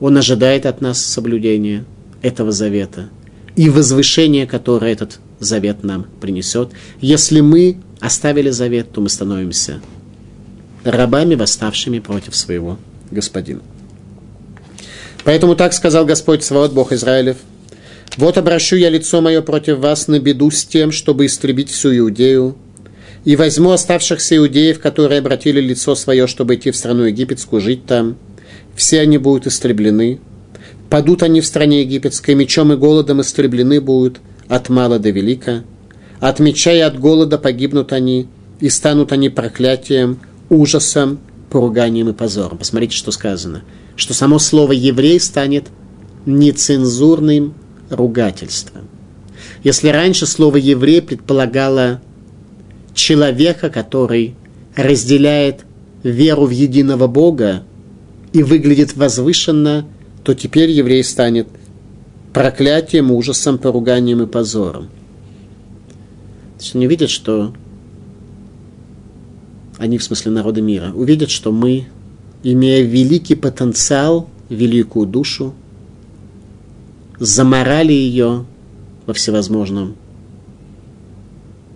Он 0.00 0.16
ожидает 0.16 0.66
от 0.66 0.80
нас 0.80 1.02
соблюдения 1.02 1.84
этого 2.22 2.52
завета 2.52 3.08
и 3.56 3.68
возвышения, 3.68 4.46
которое 4.46 4.92
этот 4.92 5.18
завет 5.40 5.82
нам 5.82 6.06
принесет. 6.20 6.70
Если 7.00 7.40
мы 7.40 7.78
оставили 8.00 8.50
завет, 8.50 8.92
то 8.92 9.00
мы 9.00 9.08
становимся 9.08 9.80
рабами, 10.84 11.34
восставшими 11.34 11.98
против 11.98 12.36
своего 12.36 12.78
господина. 13.10 13.60
Поэтому 15.24 15.56
так 15.56 15.72
сказал 15.72 16.06
Господь 16.06 16.44
Свод, 16.44 16.72
Бог 16.72 16.92
Израилев. 16.92 17.36
Вот 18.18 18.36
обращу 18.36 18.76
я 18.76 18.90
лицо 18.90 19.20
мое 19.20 19.40
против 19.40 19.78
вас 19.78 20.08
на 20.08 20.18
беду 20.18 20.50
с 20.50 20.64
тем, 20.64 20.92
чтобы 20.92 21.24
истребить 21.24 21.70
всю 21.70 21.96
Иудею, 21.96 22.56
и 23.24 23.36
возьму 23.36 23.70
оставшихся 23.70 24.36
иудеев, 24.36 24.80
которые 24.80 25.20
обратили 25.20 25.60
лицо 25.60 25.94
свое, 25.94 26.26
чтобы 26.26 26.54
идти 26.54 26.70
в 26.70 26.76
страну 26.76 27.04
египетскую, 27.04 27.60
жить 27.60 27.86
там. 27.86 28.16
Все 28.74 29.00
они 29.00 29.18
будут 29.18 29.46
истреблены. 29.46 30.20
Падут 30.88 31.22
они 31.22 31.40
в 31.40 31.46
стране 31.46 31.82
египетской, 31.82 32.34
мечом 32.34 32.72
и 32.72 32.76
голодом 32.76 33.20
истреблены 33.20 33.80
будут 33.80 34.20
от 34.48 34.68
мала 34.68 34.98
до 34.98 35.10
велика. 35.10 35.64
От 36.20 36.38
меча 36.38 36.72
и 36.72 36.80
от 36.80 36.98
голода 36.98 37.38
погибнут 37.38 37.92
они, 37.92 38.28
и 38.60 38.68
станут 38.68 39.12
они 39.12 39.28
проклятием, 39.28 40.20
ужасом, 40.48 41.18
поруганием 41.50 42.08
и 42.08 42.12
позором. 42.12 42.58
Посмотрите, 42.58 42.96
что 42.96 43.10
сказано– 43.10 43.62
что 43.98 44.14
само 44.14 44.38
слово 44.38 44.72
«еврей» 44.72 45.18
станет 45.18 45.66
нецензурным 46.24 47.54
ругательством. 47.90 48.88
Если 49.62 49.88
раньше 49.88 50.26
слово 50.26 50.56
«еврей» 50.56 51.02
предполагало 51.02 52.00
человека, 52.94 53.70
который 53.70 54.34
разделяет 54.76 55.64
веру 56.02 56.46
в 56.46 56.50
единого 56.50 57.06
Бога 57.06 57.62
и 58.32 58.42
выглядит 58.42 58.96
возвышенно, 58.96 59.86
то 60.22 60.34
теперь 60.34 60.70
еврей 60.70 61.02
станет 61.02 61.48
проклятием, 62.32 63.10
ужасом, 63.10 63.58
поруганием 63.58 64.22
и 64.22 64.26
позором. 64.26 64.88
То 66.58 66.64
есть 66.64 66.74
они 66.74 66.86
видят, 66.86 67.10
что 67.10 67.52
они, 69.78 69.98
в 69.98 70.04
смысле 70.04 70.32
народа 70.32 70.60
мира, 70.60 70.92
увидят, 70.92 71.30
что 71.30 71.52
мы 71.52 71.86
имея 72.42 72.84
великий 72.84 73.34
потенциал, 73.34 74.28
великую 74.48 75.06
душу, 75.06 75.54
заморали 77.18 77.92
ее 77.92 78.44
во 79.06 79.14
всевозможном 79.14 79.96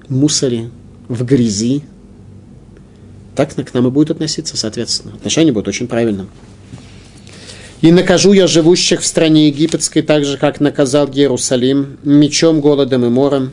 мусоре, 0.09 0.71
в 1.09 1.25
грязи, 1.25 1.83
так 3.35 3.55
к 3.55 3.75
нам 3.75 3.87
и 3.87 3.91
будет 3.91 4.11
относиться, 4.11 4.57
соответственно. 4.57 5.15
Отношение 5.15 5.53
будет 5.53 5.69
очень 5.69 5.89
правильным. 5.89 6.29
«И 7.81 7.91
накажу 7.91 8.33
я 8.33 8.47
живущих 8.47 9.01
в 9.01 9.07
стране 9.07 9.49
египетской 9.49 10.03
так 10.03 10.25
же, 10.25 10.37
как 10.37 10.61
наказал 10.61 11.09
Иерусалим, 11.09 11.99
мечом, 12.05 12.61
голодом 12.61 13.05
и 13.05 13.09
мором, 13.09 13.53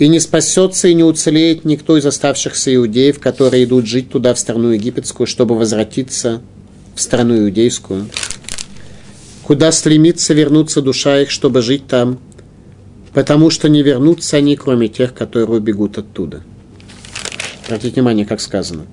и 0.00 0.08
не 0.08 0.18
спасется 0.18 0.88
и 0.88 0.94
не 0.94 1.04
уцелеет 1.04 1.64
никто 1.64 1.96
из 1.96 2.06
оставшихся 2.06 2.74
иудеев, 2.74 3.20
которые 3.20 3.64
идут 3.64 3.86
жить 3.86 4.10
туда, 4.10 4.34
в 4.34 4.38
страну 4.38 4.70
египетскую, 4.70 5.26
чтобы 5.26 5.56
возвратиться 5.56 6.40
в 6.94 7.00
страну 7.00 7.38
иудейскую. 7.38 8.06
Куда 9.50 9.72
стремится 9.72 10.32
вернуться 10.32 10.80
душа 10.80 11.22
их, 11.22 11.30
чтобы 11.32 11.60
жить 11.60 11.88
там, 11.88 12.20
потому 13.12 13.50
что 13.50 13.68
не 13.68 13.82
вернутся 13.82 14.36
они, 14.36 14.54
кроме 14.54 14.86
тех, 14.86 15.12
которые 15.12 15.58
убегут 15.58 15.98
оттуда. 15.98 16.44
Обратите 17.66 17.94
внимание, 17.94 18.24
как 18.24 18.40
сказано. 18.40 18.86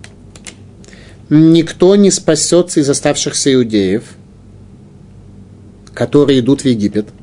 Никто 1.29 1.95
не 1.95 2.09
спасется 2.09 2.79
из 2.79 2.89
оставшихся 2.89 3.53
иудеев, 3.53 4.05
которые 5.93 6.39
идут 6.39 6.61
в 6.61 6.65
Египет– 6.65 7.05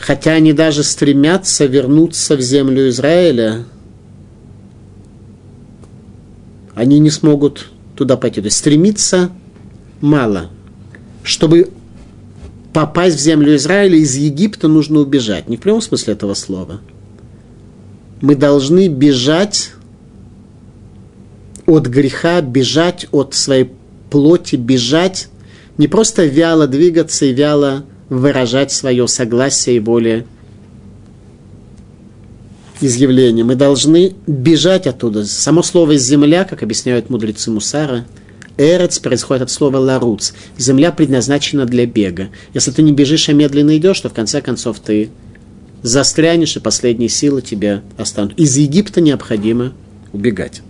хотя 0.00 0.32
они 0.32 0.52
даже 0.52 0.82
стремятся 0.82 1.66
вернуться 1.66 2.34
в 2.34 2.40
землю 2.40 2.88
Израиля, 2.88 3.66
они 6.74 6.98
не 6.98 7.10
смогут 7.10 7.70
туда 8.00 8.16
пойти. 8.16 8.40
То 8.40 8.46
есть 8.46 8.56
стремиться 8.56 9.30
мало. 10.00 10.48
Чтобы 11.22 11.68
попасть 12.72 13.16
в 13.16 13.20
землю 13.20 13.54
Израиля, 13.56 13.98
из 13.98 14.16
Египта 14.16 14.68
нужно 14.68 15.00
убежать. 15.00 15.50
Не 15.50 15.58
в 15.58 15.60
прямом 15.60 15.82
смысле 15.82 16.14
этого 16.14 16.32
слова. 16.32 16.80
Мы 18.22 18.36
должны 18.36 18.88
бежать 18.88 19.72
от 21.66 21.88
греха, 21.88 22.40
бежать 22.40 23.06
от 23.12 23.34
своей 23.34 23.70
плоти, 24.08 24.56
бежать, 24.56 25.28
не 25.76 25.86
просто 25.86 26.24
вяло 26.24 26.66
двигаться 26.66 27.26
и 27.26 27.34
вяло 27.34 27.84
выражать 28.08 28.72
свое 28.72 29.06
согласие 29.08 29.76
и 29.76 29.80
более 29.80 30.24
изъявление. 32.80 33.44
Мы 33.44 33.54
должны 33.54 34.14
бежать 34.26 34.86
оттуда. 34.86 35.24
Само 35.24 35.62
слово 35.62 35.96
«земля», 35.96 36.44
как 36.44 36.62
объясняют 36.62 37.10
мудрецы 37.10 37.50
Мусара, 37.50 38.06
«эрец» 38.56 38.98
происходит 38.98 39.42
от 39.42 39.50
слова 39.50 39.78
«ларуц». 39.78 40.32
Земля 40.58 40.92
предназначена 40.92 41.66
для 41.66 41.86
бега. 41.86 42.28
Если 42.54 42.70
ты 42.70 42.82
не 42.82 42.92
бежишь, 42.92 43.28
а 43.28 43.32
медленно 43.32 43.76
идешь, 43.76 44.00
то 44.00 44.08
в 44.08 44.14
конце 44.14 44.40
концов 44.40 44.80
ты 44.80 45.10
застрянешь, 45.82 46.56
и 46.56 46.60
последние 46.60 47.08
силы 47.08 47.42
тебя 47.42 47.82
останут. 47.96 48.38
Из 48.38 48.56
Египта 48.56 49.00
необходимо 49.00 49.72
убегать. 50.12 50.62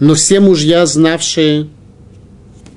Но 0.00 0.14
все 0.14 0.40
мужья, 0.40 0.84
знавшие 0.86 1.68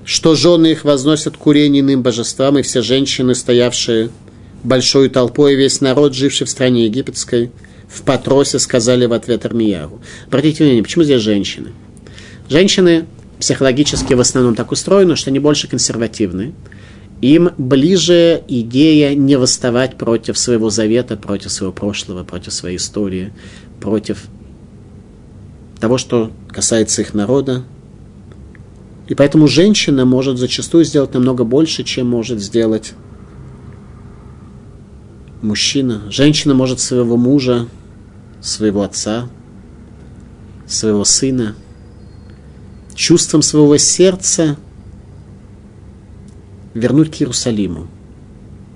что 0.06 0.36
жены 0.36 0.72
их 0.72 0.86
возносят 0.86 1.36
курение 1.36 1.82
иным 1.82 2.04
божествам, 2.04 2.60
и 2.60 2.62
все 2.62 2.82
женщины, 2.82 3.34
стоявшие 3.34 4.12
большой 4.64 5.10
толпой, 5.10 5.56
весь 5.56 5.82
народ, 5.82 6.14
живший 6.14 6.46
в 6.46 6.50
стране 6.50 6.86
египетской, 6.86 7.52
в 7.90 8.02
Патросе 8.02 8.60
сказали 8.60 9.06
в 9.06 9.14
ответ 9.14 9.46
Армияру. 9.46 10.02
Обратите 10.28 10.64
внимание, 10.64 10.84
почему 10.84 11.04
здесь 11.04 11.22
женщины? 11.22 11.70
Женщины 12.50 13.06
психологически 13.40 14.14
в 14.14 14.20
основном 14.20 14.56
так 14.56 14.72
устроены, 14.72 15.16
что 15.16 15.30
они 15.30 15.40
больше 15.40 15.68
консервативны. 15.68 16.54
Им 17.22 17.52
ближе 17.58 18.44
идея 18.48 19.16
не 19.16 19.38
восставать 19.38 19.98
против 19.98 20.38
своего 20.38 20.70
завета, 20.70 21.16
против 21.16 21.52
своего 21.52 21.74
прошлого, 21.74 22.24
против 22.24 22.54
своей 22.54 22.78
истории, 22.78 23.32
против 23.80 24.26
того, 25.80 25.98
что 25.98 26.32
касается 26.50 27.02
их 27.02 27.14
народа. 27.14 27.64
И 29.08 29.16
поэтому 29.16 29.48
женщина 29.48 30.06
может 30.06 30.38
зачастую 30.38 30.84
сделать 30.84 31.14
намного 31.14 31.44
больше, 31.44 31.84
чем 31.84 32.08
может 32.08 32.42
сделать 32.42 32.94
мужчина. 35.46 36.04
Женщина 36.12 36.54
может 36.54 36.80
своего 36.80 37.18
мужа, 37.18 37.68
своего 38.42 38.84
отца, 38.84 39.30
своего 40.68 41.04
сына, 41.06 41.56
чувством 42.94 43.42
своего 43.42 43.78
сердца 43.78 44.58
вернуть 46.74 47.16
к 47.16 47.22
Иерусалиму. 47.22 47.88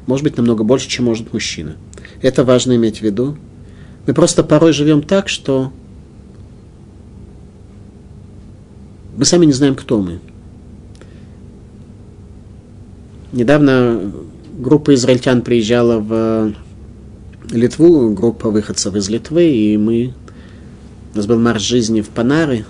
Может 0.06 0.24
быть, 0.24 0.38
намного 0.38 0.64
больше, 0.64 0.88
чем 0.88 1.06
может 1.06 1.34
мужчина. 1.34 1.76
Это 2.22 2.44
важно 2.44 2.76
иметь 2.76 3.00
в 3.00 3.02
виду. 3.02 3.38
Мы 4.08 4.14
просто 4.14 4.44
порой 4.44 4.74
живем 4.74 5.04
так, 5.04 5.30
что 5.30 5.72
мы 9.16 9.26
сами 9.26 9.46
не 9.46 9.54
знаем, 9.54 9.76
кто 9.76 10.02
мы. 10.02 10.20
Недавно 13.32 14.12
группа 14.60 14.94
израильтян 14.94 15.42
приезжала 15.42 16.00
в 16.00 16.54
Литву, 17.50 18.14
группа 18.14 18.50
выходцев 18.50 18.94
из 18.96 19.10
Литвы, 19.10 19.50
и 19.50 19.78
мы... 19.78 20.14
У 21.14 21.18
нас 21.18 21.26
был 21.26 21.40
марш 21.40 21.62
жизни 21.62 22.02
в 22.02 22.10
Панары. 22.10 22.66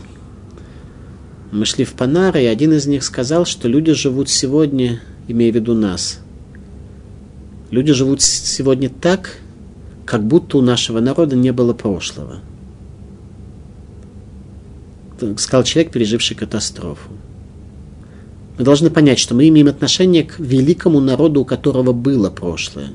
Мы 1.51 1.65
шли 1.65 1.83
в 1.83 1.93
Панары, 1.93 2.43
и 2.43 2.45
один 2.45 2.73
из 2.73 2.85
них 2.85 3.03
сказал, 3.03 3.45
что 3.45 3.67
люди 3.67 3.91
живут 3.93 4.29
сегодня, 4.29 5.01
имея 5.27 5.51
в 5.51 5.55
виду 5.55 5.73
нас. 5.73 6.19
Люди 7.71 7.91
живут 7.91 8.21
сегодня 8.21 8.89
так, 8.89 9.39
как 10.05 10.23
будто 10.23 10.57
у 10.57 10.61
нашего 10.61 10.99
народа 10.99 11.35
не 11.35 11.51
было 11.51 11.73
прошлого. 11.73 12.39
Сказал 15.37 15.63
человек, 15.63 15.91
переживший 15.91 16.37
катастрофу. 16.37 17.09
Мы 18.59 18.65
должны 18.65 18.89
понять, 18.89 19.19
что 19.19 19.35
мы 19.35 19.47
имеем 19.47 19.69
отношение 19.69 20.25
к 20.25 20.37
великому 20.37 20.99
народу, 20.99 21.41
у 21.41 21.45
которого 21.45 21.93
было 21.93 22.29
прошлое. 22.29 22.89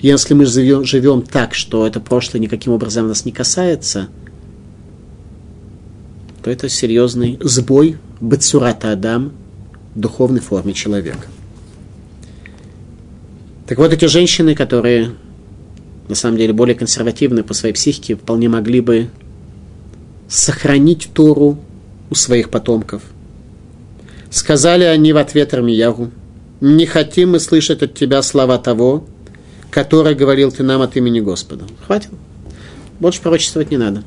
Если 0.00 0.32
мы 0.32 0.46
живем, 0.46 0.84
живем 0.84 1.20
так, 1.20 1.52
что 1.52 1.86
это 1.86 2.00
прошлое 2.00 2.40
никаким 2.40 2.72
образом 2.72 3.06
нас 3.06 3.26
не 3.26 3.30
касается, 3.30 4.08
то 6.42 6.50
это 6.50 6.70
серьезный 6.70 7.38
сбой 7.42 7.98
Бацурата 8.20 8.90
Адам 8.92 9.32
в 9.94 10.00
духовной 10.00 10.40
форме 10.40 10.72
человека. 10.72 11.28
Так 13.66 13.76
вот, 13.76 13.92
эти 13.92 14.06
женщины, 14.06 14.54
которые 14.54 15.10
на 16.08 16.14
самом 16.14 16.38
деле 16.38 16.54
более 16.54 16.74
консервативны 16.74 17.42
по 17.42 17.52
своей 17.52 17.74
психике, 17.74 18.16
вполне 18.16 18.48
могли 18.48 18.80
бы 18.80 19.10
сохранить 20.26 21.10
Тору 21.12 21.58
у 22.08 22.14
своих 22.14 22.48
потомков– 22.48 23.02
Сказали 24.30 24.84
они 24.84 25.12
в 25.12 25.16
ответ 25.16 25.52
Армиягу, 25.52 26.10
не 26.60 26.86
хотим 26.86 27.32
мы 27.32 27.40
слышать 27.40 27.82
от 27.82 27.94
тебя 27.94 28.22
слова 28.22 28.58
того, 28.58 29.04
который 29.70 30.14
говорил 30.14 30.52
ты 30.52 30.62
нам 30.62 30.82
от 30.82 30.96
имени 30.96 31.20
Господа. 31.20 31.64
Хватит. 31.84 32.10
Больше 33.00 33.20
пророчествовать 33.20 33.70
не 33.70 33.76
надо. 33.76 34.04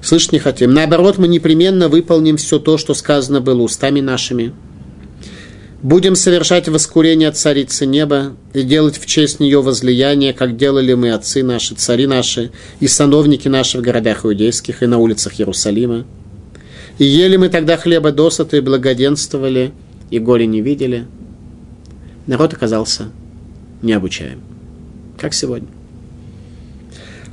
Слышать 0.00 0.32
не 0.32 0.38
хотим. 0.38 0.72
Наоборот, 0.72 1.18
мы 1.18 1.28
непременно 1.28 1.88
выполним 1.88 2.36
все 2.36 2.58
то, 2.58 2.78
что 2.78 2.94
сказано 2.94 3.40
было 3.40 3.62
устами 3.62 4.00
нашими. 4.00 4.52
Будем 5.82 6.16
совершать 6.16 6.68
воскурение 6.68 7.30
царицы 7.30 7.84
неба 7.84 8.36
и 8.54 8.62
делать 8.62 8.98
в 8.98 9.04
честь 9.04 9.40
нее 9.40 9.60
возлияние, 9.60 10.32
как 10.32 10.56
делали 10.56 10.94
мы 10.94 11.12
отцы 11.12 11.42
наши, 11.42 11.74
цари 11.74 12.06
наши 12.06 12.52
и 12.80 12.88
сановники 12.88 13.48
наши 13.48 13.78
в 13.78 13.82
городах 13.82 14.24
иудейских 14.24 14.82
и 14.82 14.86
на 14.86 14.98
улицах 14.98 15.38
Иерусалима. 15.38 16.06
И 16.98 17.04
ели 17.04 17.36
мы 17.36 17.48
тогда 17.48 17.76
хлеба 17.76 18.12
досыта 18.12 18.56
и 18.56 18.60
благоденствовали, 18.60 19.72
и 20.10 20.18
горе 20.18 20.46
не 20.46 20.60
видели. 20.60 21.06
Народ 22.26 22.54
оказался 22.54 23.10
необучаем, 23.82 24.40
как 25.18 25.34
сегодня. 25.34 25.68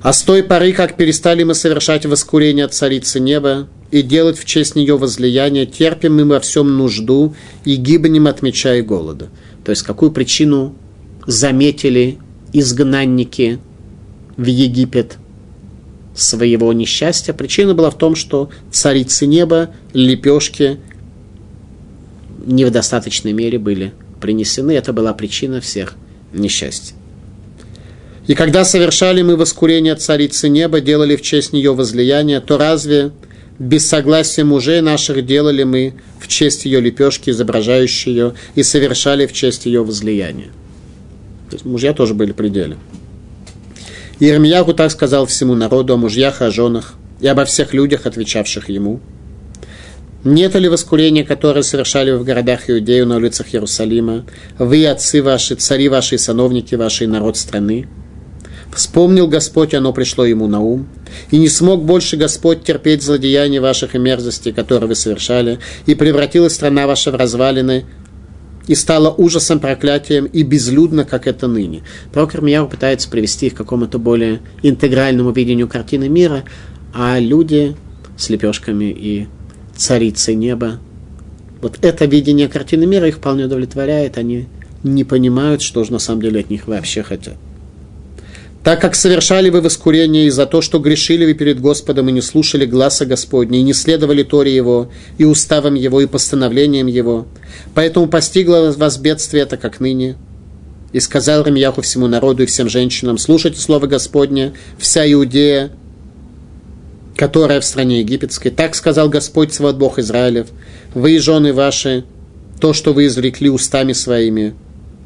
А 0.02 0.14
с 0.14 0.24
той 0.24 0.44
поры, 0.44 0.74
как 0.74 0.98
перестали 0.98 1.44
мы 1.44 1.54
совершать 1.54 2.08
воскурение 2.08 2.66
от 2.66 2.74
царицы 2.74 3.20
неба 3.20 3.68
и 3.92 4.02
делать 4.02 4.40
в 4.40 4.46
честь 4.46 4.76
нее 4.76 4.98
возлияние, 4.98 5.68
терпим 5.68 6.16
мы 6.16 6.26
во 6.26 6.40
всем 6.40 6.76
нужду 6.76 7.36
и 7.66 7.76
гибнем 7.76 8.26
от 8.26 8.42
меча 8.42 8.76
и 8.76 8.82
голода. 8.82 9.30
То 9.64 9.70
есть, 9.70 9.84
какую 9.84 10.12
причину 10.12 10.76
заметили 11.28 12.18
изгнанники 12.52 13.60
в 14.38 14.46
Египет 14.46 15.18
своего 16.16 16.74
несчастья. 16.74 17.34
Причина 17.34 17.74
была 17.74 17.90
в 17.90 17.98
том, 17.98 18.16
что 18.16 18.50
царицы 18.72 19.26
неба, 19.26 19.72
лепешки 19.94 20.80
не 22.46 22.66
в 22.66 22.72
достаточной 22.72 23.34
мере 23.34 23.60
были 23.60 23.94
принесены. 24.20 24.72
Это 24.72 24.94
была 24.94 25.14
причина 25.14 25.62
всех 25.62 25.96
несчастий. 26.34 26.96
И 28.28 28.36
когда 28.36 28.64
совершали 28.64 29.22
мы 29.22 29.36
воскурение 29.36 29.96
царицы 29.96 30.48
неба, 30.48 30.80
делали 30.80 31.16
в 31.16 31.22
честь 31.22 31.54
нее 31.54 31.74
возлияние, 31.74 32.40
то 32.40 32.58
разве 32.58 33.12
без 33.58 33.88
согласия 33.88 34.44
мужей 34.44 34.82
наших 34.82 35.26
делали 35.26 35.64
мы 35.64 35.96
в 36.20 36.28
честь 36.28 36.66
ее 36.66 36.80
лепешки, 36.80 37.30
изображающие 37.30 38.16
ее, 38.16 38.34
и 38.56 38.64
совершали 38.64 39.26
в 39.26 39.34
честь 39.34 39.66
ее 39.66 39.84
возлияния? 39.84 40.50
То 41.50 41.56
есть 41.56 41.66
мужья 41.66 41.94
тоже 41.94 42.14
были 42.14 42.32
при 42.32 42.50
деле. 42.50 42.78
Иеремьяху 44.22 44.76
так 44.76 44.92
сказал 44.92 45.26
всему 45.26 45.56
народу 45.56 45.96
о 45.96 45.98
мужьях 45.98 46.42
и 46.42 46.46
о 46.46 46.52
женах, 46.52 46.94
и 47.22 47.28
обо 47.28 47.44
всех 47.44 47.74
людях, 47.74 48.06
отвечавших 48.06 48.70
ему. 48.70 49.00
Нет 50.24 50.54
ли 50.54 50.70
воскурения, 50.70 51.26
которое 51.26 51.64
совершали 51.64 52.12
вы 52.12 52.20
в 52.20 52.24
городах 52.24 52.70
Иудею 52.70 53.08
на 53.08 53.16
улицах 53.16 53.48
Иерусалима, 53.52 54.26
вы, 54.60 54.86
отцы 54.86 55.24
ваши, 55.24 55.56
цари 55.56 55.90
ваши, 55.90 56.20
сановники 56.20 56.76
ваши, 56.76 57.08
народ 57.08 57.36
страны? 57.36 57.88
Вспомнил 58.72 59.28
Господь, 59.28 59.74
оно 59.74 59.92
пришло 59.92 60.24
ему 60.24 60.46
на 60.46 60.60
ум, 60.60 60.88
и 61.32 61.40
не 61.40 61.50
смог 61.50 61.84
больше 61.84 62.16
Господь 62.16 62.64
терпеть 62.64 63.02
злодеяния 63.02 63.60
ваших 63.60 63.96
и 63.96 63.98
мерзостей, 63.98 64.54
которые 64.54 64.88
вы 64.88 64.94
совершали, 64.94 65.58
и 65.88 65.96
превратилась 65.96 66.54
страна 66.54 66.86
ваша 66.86 67.10
в 67.10 67.16
развалины, 67.16 67.86
и 68.68 68.76
стало 68.76 69.10
ужасом, 69.10 69.60
проклятием 69.60 70.26
и 70.26 70.44
безлюдно, 70.44 71.06
как 71.06 71.28
это 71.28 71.48
ныне. 71.48 71.84
Пророк 72.12 72.36
Ирмияу 72.36 72.68
пытается 72.68 73.10
привести 73.10 73.48
их 73.48 73.54
к 73.54 73.58
какому-то 73.58 73.98
более 74.00 74.42
интегральному 74.62 75.32
видению 75.32 75.68
картины 75.68 76.10
мира, 76.10 76.44
а 76.94 77.20
люди 77.20 77.76
с 78.18 78.30
лепешками 78.30 78.86
и 78.86 79.28
царицей 79.76 80.36
неба, 80.36 80.80
вот 81.62 81.78
это 81.82 82.06
видение 82.06 82.48
картины 82.48 82.86
мира 82.86 83.08
их 83.08 83.18
вполне 83.18 83.46
удовлетворяет, 83.46 84.18
они 84.18 84.48
не 84.84 85.04
понимают, 85.04 85.62
что 85.62 85.84
же 85.84 85.92
на 85.92 86.00
самом 86.00 86.22
деле 86.22 86.40
от 86.40 86.50
них 86.50 86.68
вообще 86.68 87.04
хотят. 87.04 87.36
Так 88.64 88.80
как 88.80 88.94
совершали 88.96 89.50
вы 89.50 89.62
воскурение 89.62 90.28
из-за 90.28 90.46
то, 90.46 90.62
что 90.62 90.78
грешили 90.78 91.26
вы 91.26 91.34
перед 91.34 91.60
Господом 91.60 92.10
и 92.10 92.12
не 92.12 92.22
слушали 92.22 92.66
гласа 92.66 93.08
Господня, 93.08 93.60
и 93.60 93.64
не 93.64 93.74
следовали 93.74 94.22
Торе 94.22 94.56
Его, 94.56 94.92
и 95.18 95.26
уставам 95.26 95.74
Его, 95.74 96.00
и 96.00 96.06
постановлениям 96.06 96.86
Его. 96.86 97.26
Поэтому 97.74 98.08
постигло 98.08 98.72
вас 98.78 98.98
бедствие 98.98 99.44
это, 99.44 99.58
как 99.58 99.80
ныне. 99.80 100.16
И 100.94 101.00
сказал 101.00 101.44
Рамьяху 101.44 101.82
всему 101.82 102.08
народу 102.08 102.44
и 102.44 102.46
всем 102.46 102.70
женщинам, 102.70 103.18
слушайте 103.18 103.60
слово 103.60 103.88
Господня, 103.88 104.54
вся 104.78 105.12
Иудея, 105.12 105.72
которая 107.16 107.62
в 107.62 107.66
стране 107.66 108.02
египетской. 108.02 108.50
Так 108.50 108.76
сказал 108.76 109.10
Господь, 109.10 109.54
свой 109.54 109.74
Бог 109.74 109.98
Израилев, 109.98 110.48
вы 110.94 111.16
и 111.16 111.20
жены 111.20 111.54
ваши, 111.54 112.04
то, 112.60 112.74
что 112.74 112.94
вы 112.94 113.08
извлекли 113.08 113.50
устами 113.50 113.94
своими, 113.94 114.54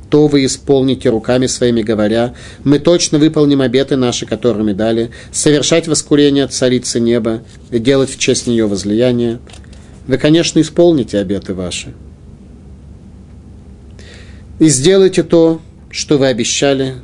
то 0.10 0.28
вы 0.28 0.46
исполните 0.46 1.10
руками 1.10 1.48
своими, 1.48 1.82
говоря, 1.82 2.34
мы 2.64 2.80
точно 2.80 3.18
выполним 3.18 3.62
обеты 3.62 3.96
наши, 3.96 4.26
которые 4.26 4.64
мы 4.64 4.74
дали, 4.74 5.12
совершать 5.32 5.88
воскурение 5.88 6.48
царицы 6.48 7.00
неба 7.00 7.42
делать 7.72 8.10
в 8.10 8.20
честь 8.20 8.48
нее 8.48 8.68
возлияние. 8.68 9.40
Вы, 10.08 10.18
конечно, 10.18 10.60
исполните 10.60 11.18
обеты 11.18 11.54
ваши. 11.54 11.94
И 14.60 14.68
сделайте 14.70 15.24
то, 15.24 15.60
что 15.90 16.18
вы 16.18 16.28
обещали, 16.28 16.96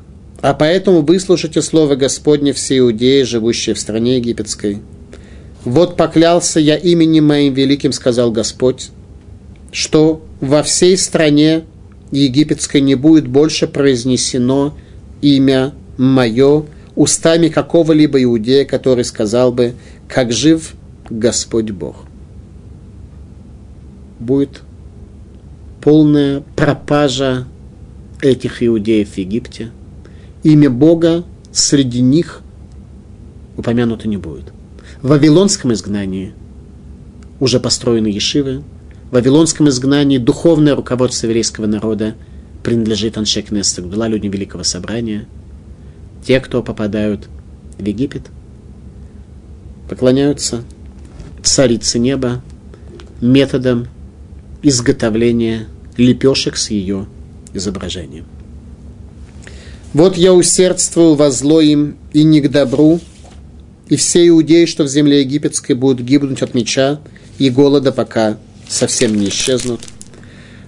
а 0.41 0.53
поэтому 0.53 1.01
выслушайте 1.01 1.61
слово 1.61 1.95
Господне 1.95 2.53
все 2.53 2.79
иудеи, 2.79 3.23
живущие 3.23 3.75
в 3.75 3.79
стране 3.79 4.17
египетской. 4.17 4.81
Вот 5.65 5.97
поклялся 5.97 6.59
я 6.59 6.75
именем 6.75 7.27
моим 7.27 7.53
великим, 7.53 7.91
сказал 7.91 8.31
Господь, 8.31 8.89
что 9.71 10.23
во 10.39 10.63
всей 10.63 10.97
стране 10.97 11.63
египетской 12.11 12.81
не 12.81 12.95
будет 12.95 13.27
больше 13.27 13.67
произнесено 13.67 14.73
имя 15.21 15.73
мое 15.97 16.65
устами 16.95 17.47
какого-либо 17.47 18.21
иудея, 18.23 18.65
который 18.65 19.03
сказал 19.03 19.51
бы, 19.51 19.73
как 20.07 20.31
жив 20.31 20.73
Господь 21.09 21.71
Бог. 21.71 22.05
Будет 24.19 24.61
полная 25.81 26.43
пропажа 26.55 27.47
этих 28.21 28.61
иудеев 28.61 29.09
в 29.09 29.17
Египте, 29.17 29.71
имя 30.43 30.69
Бога 30.69 31.23
среди 31.51 32.01
них 32.01 32.41
упомянуто 33.57 34.07
не 34.07 34.17
будет. 34.17 34.53
В 35.01 35.09
Вавилонском 35.09 35.73
изгнании 35.73 36.33
уже 37.39 37.59
построены 37.59 38.07
ешивы, 38.07 38.63
Вавилонском 39.11 39.67
изгнании 39.67 40.17
духовное 40.17 40.73
руководство 40.73 41.27
еврейского 41.27 41.65
народа 41.65 42.15
принадлежит 42.63 43.17
Аншек 43.17 43.51
Нестер, 43.51 43.85
была 43.85 44.07
людям 44.07 44.31
Великого 44.31 44.63
Собрания. 44.63 45.27
Те, 46.25 46.39
кто 46.39 46.63
попадают 46.63 47.27
в 47.77 47.85
Египет, 47.85 48.23
поклоняются 49.89 50.63
царице 51.43 51.99
неба 51.99 52.41
методом 53.19 53.87
изготовления 54.63 55.67
лепешек 55.97 56.55
с 56.55 56.69
ее 56.69 57.07
изображением. 57.53 58.25
Вот 59.93 60.15
я 60.15 60.33
усердствовал 60.33 61.15
во 61.15 61.31
зло 61.31 61.59
им 61.59 61.97
и 62.13 62.23
не 62.23 62.39
к 62.39 62.49
добру, 62.49 63.01
и 63.89 63.97
все 63.97 64.25
иудеи, 64.29 64.63
что 64.63 64.85
в 64.85 64.87
земле 64.87 65.19
египетской, 65.19 65.73
будут 65.73 66.05
гибнуть 66.05 66.41
от 66.41 66.53
меча 66.53 67.01
и 67.37 67.49
голода, 67.49 67.91
пока 67.91 68.37
совсем 68.71 69.15
не 69.15 69.29
исчезнут. 69.29 69.81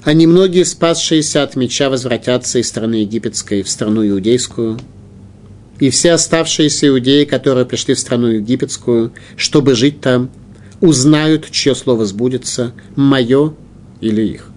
А 0.04 0.14
немногие, 0.14 0.66
спасшиеся 0.66 1.44
от 1.44 1.56
меча, 1.56 1.90
возвратятся 1.90 2.60
из 2.60 2.68
страны 2.68 2.96
египетской 2.96 3.64
в 3.64 3.70
страну 3.70 4.06
иудейскую. 4.08 4.80
И 5.80 5.90
все 5.90 6.12
оставшиеся 6.12 6.90
иудеи, 6.90 7.24
которые 7.24 7.66
пришли 7.66 7.94
в 7.94 8.00
страну 8.00 8.28
египетскую, 8.28 9.14
чтобы 9.38 9.76
жить 9.76 10.02
там, 10.02 10.30
узнают, 10.82 11.50
чье 11.50 11.74
слово 11.74 12.06
сбудется, 12.06 12.74
мое 12.96 13.56
или 14.02 14.22
их. 14.22 14.50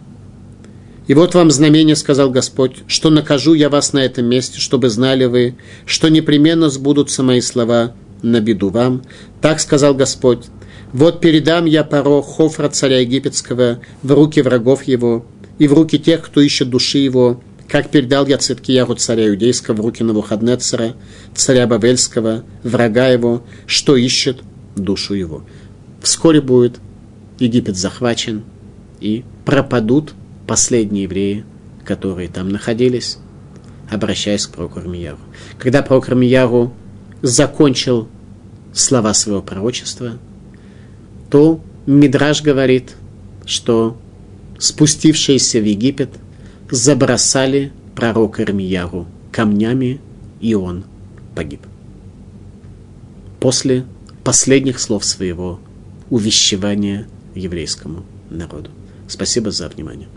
И 1.06 1.14
вот 1.14 1.34
вам 1.34 1.52
знамение, 1.52 1.94
сказал 1.94 2.30
Господь, 2.30 2.82
что 2.88 3.10
накажу 3.10 3.54
я 3.54 3.68
вас 3.68 3.92
на 3.92 4.00
этом 4.00 4.26
месте, 4.26 4.58
чтобы 4.58 4.90
знали 4.90 5.26
вы, 5.26 5.54
что 5.84 6.08
непременно 6.08 6.68
сбудутся 6.68 7.22
мои 7.22 7.40
слова 7.40 7.94
на 8.22 8.40
беду 8.40 8.70
вам. 8.70 9.02
Так 9.40 9.60
сказал 9.60 9.94
Господь. 9.94 10.46
Вот 10.96 11.20
передам 11.20 11.66
я 11.66 11.84
Паро, 11.84 12.22
Хофра, 12.22 12.70
царя 12.70 13.00
египетского, 13.00 13.80
в 14.02 14.12
руки 14.12 14.40
врагов 14.40 14.84
его, 14.84 15.26
и 15.58 15.68
в 15.68 15.74
руки 15.74 15.98
тех, 15.98 16.22
кто 16.24 16.40
ищет 16.40 16.70
души 16.70 16.96
его, 16.96 17.42
как 17.68 17.90
передал 17.90 18.26
я 18.26 18.38
Циткиягу, 18.38 18.94
царя 18.94 19.28
иудейского, 19.28 19.74
в 19.74 19.80
руки 19.80 20.02
Навуходнецера, 20.02 20.96
царя 21.34 21.66
Бавельского, 21.66 22.44
врага 22.62 23.08
его, 23.08 23.44
что 23.66 23.94
ищет 23.94 24.40
душу 24.74 25.12
его. 25.12 25.44
Вскоре 26.00 26.40
будет 26.40 26.80
Египет 27.38 27.76
захвачен, 27.76 28.42
и 28.98 29.22
пропадут 29.44 30.14
последние 30.46 31.02
евреи, 31.02 31.44
которые 31.84 32.28
там 32.30 32.48
находились, 32.48 33.18
обращаясь 33.90 34.46
к 34.46 34.52
прокуру 34.52 34.88
Мияру. 34.88 35.18
Когда 35.58 35.82
прокур 35.82 36.14
Мияру 36.14 36.72
закончил 37.20 38.08
слова 38.72 39.12
своего 39.12 39.42
пророчества, 39.42 40.18
то 41.30 41.60
Мидраж 41.86 42.42
говорит, 42.42 42.96
что 43.44 43.96
спустившиеся 44.58 45.60
в 45.60 45.64
Египет 45.64 46.10
забросали 46.70 47.72
пророка 47.94 48.42
Ирмияру 48.42 49.06
камнями, 49.30 50.00
и 50.40 50.54
он 50.54 50.84
погиб. 51.34 51.60
После 53.38 53.84
последних 54.24 54.80
слов 54.80 55.04
своего 55.04 55.60
увещевания 56.10 57.06
еврейскому 57.34 58.04
народу. 58.30 58.70
Спасибо 59.08 59.50
за 59.50 59.68
внимание. 59.68 60.08